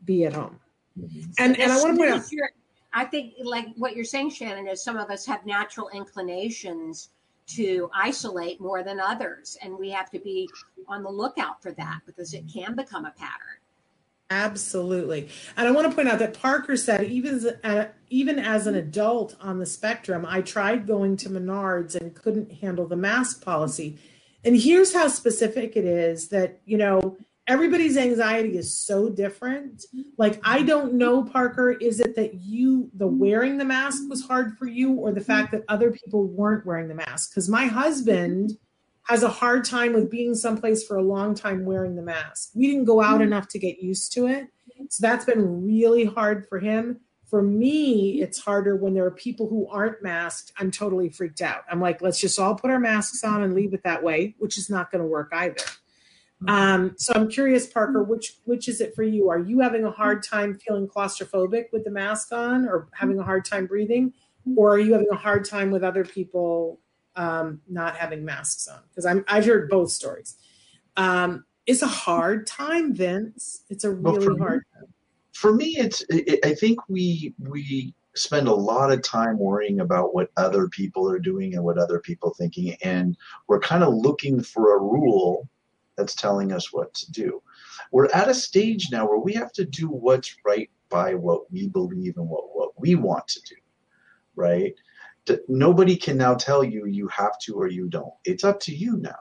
[0.05, 0.59] be at home
[0.97, 1.31] mm-hmm.
[1.37, 2.49] and and i want to point out This is your-
[2.97, 7.09] I think like what you're saying, Shannon, is some of us have natural inclinations
[7.47, 9.57] to isolate more than others.
[9.61, 10.49] And we have to be
[10.87, 13.59] on the lookout for that because it can become a pattern.
[14.29, 15.29] Absolutely.
[15.55, 18.75] And I want to point out that Parker said, even as, uh, even as an
[18.75, 23.99] adult on the spectrum, I tried going to Menards and couldn't handle the mask policy.
[24.43, 27.17] And here's how specific it is that, you know,
[27.47, 29.85] everybody's anxiety is so different.
[30.17, 34.57] Like, I don't know, Parker, is it that you, the wearing the mask was hard
[34.57, 37.31] for you or the fact that other people weren't wearing the mask?
[37.31, 38.57] Because my husband,
[39.05, 42.51] has a hard time with being someplace for a long time wearing the mask.
[42.55, 43.23] We didn't go out mm-hmm.
[43.23, 44.47] enough to get used to it.
[44.89, 46.99] So that's been really hard for him.
[47.29, 50.51] For me, it's harder when there are people who aren't masked.
[50.57, 51.63] I'm totally freaked out.
[51.69, 54.57] I'm like, let's just all put our masks on and leave it that way, which
[54.57, 55.55] is not going to work either.
[55.55, 56.49] Mm-hmm.
[56.49, 58.11] Um, so I'm curious, Parker, mm-hmm.
[58.11, 59.29] which which is it for you?
[59.29, 63.23] Are you having a hard time feeling claustrophobic with the mask on, or having a
[63.23, 64.13] hard time breathing,
[64.55, 66.79] or are you having a hard time with other people
[67.15, 70.35] um, not having masks on because I'm I've heard both stories.
[70.97, 73.63] Um, it's a hard time, Vince.
[73.69, 74.63] It's a Well, really for me- hard.
[75.33, 80.13] for me it's i I think we we spend a lot of time worrying about
[80.15, 83.93] what other people are doing and what other people are thinking and we're kind of
[83.93, 85.49] looking for a rule
[85.97, 87.41] that's telling us what to do
[87.91, 91.67] we're at a stage now where we have to do what's right by what we
[91.67, 93.55] believe and what, what we want to do
[94.37, 94.73] right
[95.47, 98.13] nobody can now tell you you have to or you don't.
[98.25, 99.11] It's up to you now.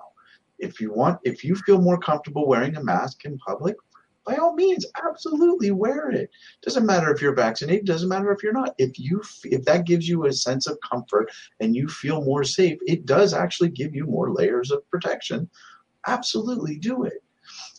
[0.59, 3.77] If you want if you feel more comfortable wearing a mask in public
[4.25, 6.31] by all means absolutely wear it.
[6.63, 8.75] Doesn't matter if you're vaccinated doesn't matter if you're not.
[8.79, 11.31] If you if that gives you a sense of comfort
[11.61, 15.49] and you feel more safe it does actually give you more layers of protection.
[16.07, 17.23] Absolutely do it.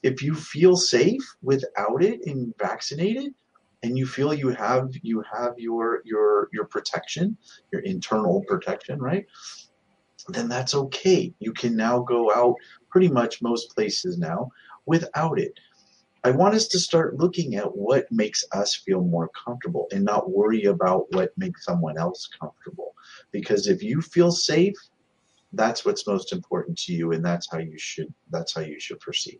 [0.03, 3.33] If you feel safe without it and vaccinated
[3.85, 7.37] and you feel you have you have your your your protection
[7.71, 9.25] your internal protection right
[10.29, 12.55] then that's okay you can now go out
[12.89, 14.49] pretty much most places now
[14.85, 15.59] without it
[16.23, 20.31] I want us to start looking at what makes us feel more comfortable and not
[20.31, 22.95] worry about what makes someone else comfortable.
[23.31, 24.73] Because if you feel safe,
[25.53, 28.99] that's what's most important to you, and that's how you should that's how you should
[28.99, 29.39] proceed.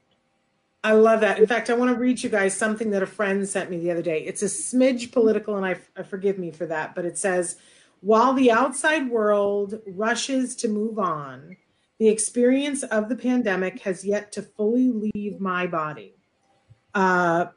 [0.86, 1.40] I love that.
[1.40, 3.90] In fact, I want to read you guys something that a friend sent me the
[3.90, 4.20] other day.
[4.20, 7.56] It's a smidge political, and I, I forgive me for that, but it says,
[8.02, 11.58] while the outside world rushes to move on,
[11.98, 16.14] the experience of the pandemic has yet to fully leave my body.
[16.94, 17.48] Uh,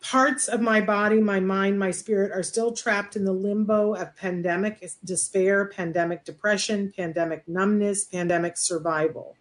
[0.00, 4.16] parts of my body, my mind, my spirit are still trapped in the limbo of
[4.16, 9.36] pandemic despair, pandemic depression, pandemic numbness, pandemic survival.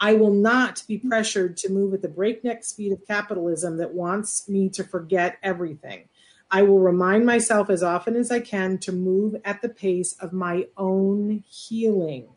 [0.00, 4.48] I will not be pressured to move at the breakneck speed of capitalism that wants
[4.48, 6.08] me to forget everything.
[6.50, 10.32] I will remind myself as often as I can to move at the pace of
[10.32, 12.28] my own healing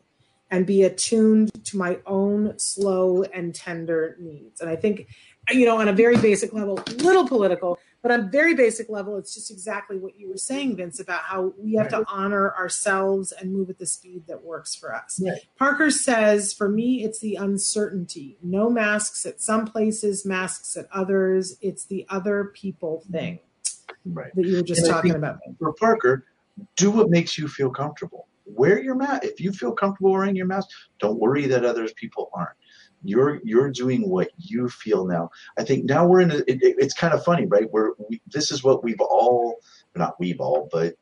[0.50, 4.60] and be attuned to my own slow and tender needs.
[4.60, 5.08] And I think,
[5.50, 9.16] you know, on a very basic level, little political, but on a very basic level,
[9.16, 13.32] it's just exactly what you were saying, Vince, about how we have to honor ourselves
[13.32, 15.20] and move at the speed that works for us.
[15.24, 15.40] Right.
[15.58, 18.36] Parker says, for me, it's the uncertainty.
[18.42, 21.56] No masks at some places, masks at others.
[21.62, 24.12] It's the other people thing mm-hmm.
[24.12, 24.34] Right.
[24.34, 25.38] that you were just And talking about.
[25.58, 26.26] For Parker,
[26.76, 28.28] do what makes you feel comfortable.
[28.46, 29.24] Wear your mask.
[29.24, 30.68] If you feel comfortable wearing your mask,
[30.98, 32.56] don't worry that others people aren't.
[33.04, 35.30] You're you're doing what you feel now.
[35.58, 36.36] I think now we're in a.
[36.38, 37.70] It, it- it's kind of funny, right?
[37.70, 39.56] We're we, this is what we've all,
[39.94, 40.94] not we've all, but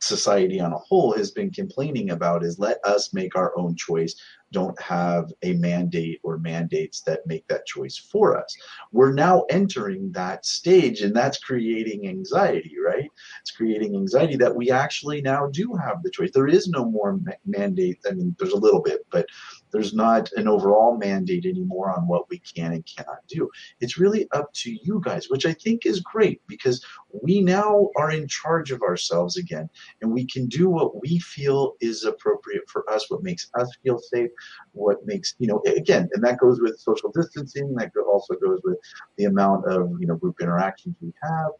[0.00, 4.14] society on a whole has been complaining about is let us make our own choice
[4.52, 8.56] don't have a mandate or mandates that make that choice for us.
[8.92, 13.10] We're now entering that stage and that's creating anxiety right?
[13.42, 16.30] It's creating anxiety that we actually now do have the choice.
[16.32, 19.26] There is no more ma- mandate i mean there's a little bit but
[19.70, 23.50] there's not an overall mandate anymore on what we can and cannot do.
[23.80, 26.84] It's really up to you guys which i think is great because
[27.22, 29.68] we now are in charge of ourselves again
[30.00, 33.98] and we can do what we feel is appropriate for us what makes us feel
[33.98, 34.30] safe
[34.72, 38.78] what makes you know again and that goes with social distancing that also goes with
[39.16, 41.50] the amount of you know group interactions we have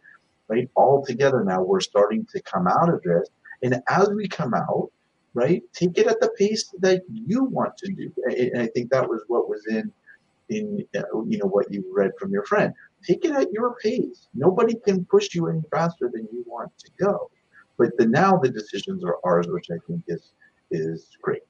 [0.49, 3.29] right all together now we're starting to come out of this
[3.62, 4.91] and as we come out
[5.35, 8.91] right take it at the pace that you want to do and and i think
[8.91, 9.93] that was what was in
[10.49, 12.72] in uh, you know what you read from your friend
[13.07, 14.29] take it at your pace.
[14.35, 17.31] Nobody can push you any faster than you want to go.
[17.76, 20.33] But the now the decisions are ours, which I think is
[20.70, 21.43] is great.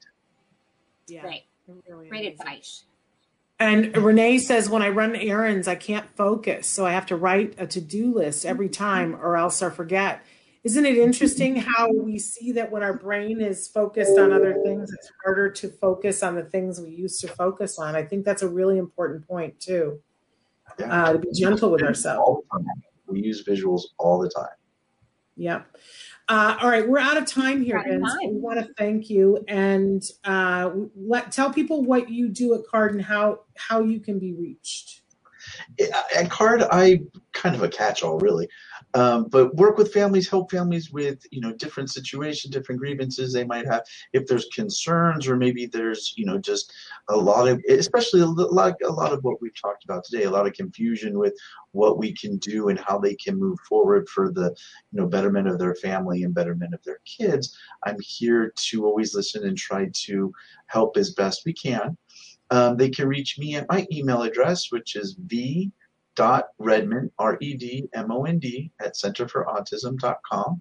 [1.10, 1.22] Yeah.
[1.22, 1.42] Great.
[1.88, 2.32] really Great amazing.
[2.40, 2.84] advice.
[3.60, 6.68] And Renee says, when I run errands, I can't focus.
[6.68, 10.22] So I have to write a to do list every time or else I forget.
[10.64, 14.92] Isn't it interesting how we see that when our brain is focused on other things,
[14.92, 17.96] it's harder to focus on the things we used to focus on?
[17.96, 20.00] I think that's a really important point, too,
[20.78, 21.04] Yeah.
[21.04, 22.20] uh, to be gentle with ourselves.
[22.20, 22.82] All the time.
[23.06, 24.48] We use visuals all the time.
[25.36, 25.62] Yeah.
[26.28, 28.12] Uh, all right, we're out of time here, Out of Vince.
[28.12, 28.34] time.
[28.34, 32.92] We want to thank you and uh, let tell people what you do at CARD
[32.92, 35.02] and how how you can be reached.
[36.14, 37.00] at CARD i
[37.32, 38.46] kind of a catch-all really
[38.94, 43.44] um, but work with families help families with you know different situations different grievances they
[43.44, 43.82] might have.
[44.12, 46.72] If there's concerns or maybe there's you know just
[47.08, 50.30] a lot of especially a lot, a lot of what we've talked about today a
[50.30, 51.34] lot of confusion with
[51.72, 54.54] what we can do and how they can move forward for the
[54.92, 57.56] you know betterment of their family and betterment of their kids.
[57.84, 60.32] I'm here to always listen and try to
[60.66, 61.96] help as best we can.
[62.50, 65.70] Um, they can reach me at my email address, which is v
[66.18, 70.60] dot redmond r-e-d-m-o-n-d at centerforautism.com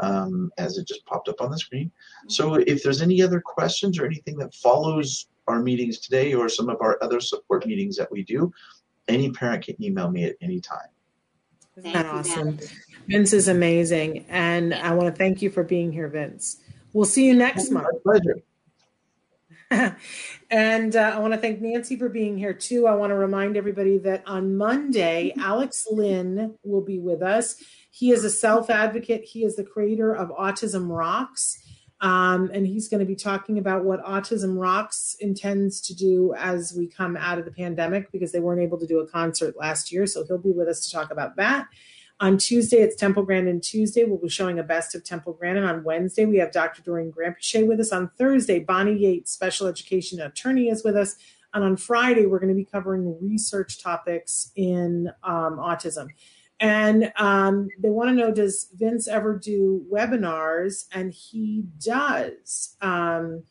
[0.00, 1.90] um, as it just popped up on the screen
[2.28, 6.68] so if there's any other questions or anything that follows our meetings today or some
[6.68, 8.52] of our other support meetings that we do
[9.08, 10.92] any parent can email me at any time
[11.76, 12.56] Isn't that you, awesome?
[12.56, 12.74] Vince.
[13.08, 16.58] Vince is amazing, and I want to thank you for being here, Vince.
[16.92, 17.88] We'll see you next month.
[17.90, 18.40] my pleasure
[20.50, 22.86] and uh, I want to thank Nancy for being here too.
[22.86, 27.56] I want to remind everybody that on Monday, Alex Lynn will be with us.
[27.90, 31.58] He is a self advocate, he is the creator of Autism Rocks.
[32.00, 36.74] Um, and he's going to be talking about what Autism Rocks intends to do as
[36.76, 39.92] we come out of the pandemic because they weren't able to do a concert last
[39.92, 40.08] year.
[40.08, 41.68] So he'll be with us to talk about that.
[42.22, 44.04] On Tuesday, it's Temple Grandin Tuesday.
[44.04, 45.64] We'll be showing a best of Temple Grandin.
[45.64, 46.80] On Wednesday, we have Dr.
[46.80, 47.90] Doreen Granpeesheh with us.
[47.90, 51.16] On Thursday, Bonnie Yates, special education attorney, is with us.
[51.52, 56.10] And on Friday, we're going to be covering research topics in um, autism.
[56.60, 60.86] And um, they want to know Does Vince ever do webinars?
[60.92, 62.76] And he does.
[62.80, 63.42] Um,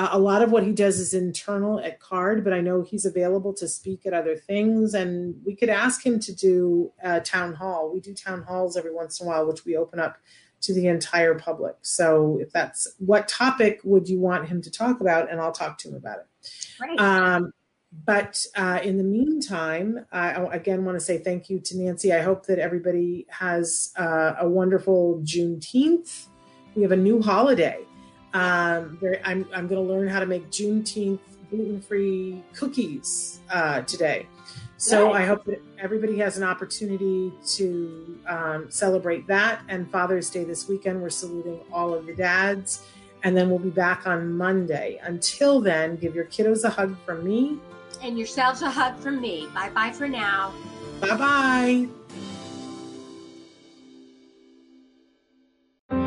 [0.00, 3.04] uh, a lot of what he does is internal at CARD but i know he's
[3.04, 7.52] available to speak at other things and we could ask him to do a town
[7.54, 10.16] hall we do town halls every once in a while which we open up
[10.62, 15.00] to the entire public so if that's what topic would you want him to talk
[15.00, 16.26] about and i'll talk to him about it
[16.78, 16.98] Great.
[16.98, 17.52] um,
[18.04, 22.12] but uh, in the meantime, I I again want to say thank you to Nancy.
[22.12, 26.28] I hope that everybody has uh, a wonderful Juneteenth.
[26.76, 27.84] We have a new holiday.
[28.32, 31.18] Um, there, I'm, I'm going to learn how to make Juneteenth
[31.50, 34.26] gluten free cookies uh, today.
[34.76, 35.16] So Nice.
[35.16, 39.62] I hope that everybody has an opportunity to um, celebrate that.
[39.68, 42.86] And Father's Day this weekend, we're saluting all of the dads.
[43.22, 44.98] And then we'll be back on Monday.
[45.02, 47.58] Until then, give your kiddos a hug from me.
[48.02, 49.46] and yourselves a hug from me.
[49.52, 50.54] Bye bye for now.
[51.02, 51.99] Bye bye.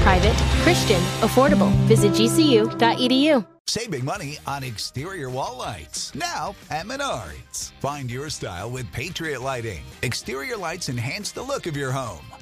[0.00, 1.70] Private, Christian, affordable.
[1.86, 3.46] Visit gcu.edu.
[3.66, 6.12] Save big money on exterior wall lights.
[6.14, 7.70] Now at Menards.
[7.80, 9.82] Find your style with Patriot Lighting.
[10.02, 12.24] Exterior lights enhance the look of your home.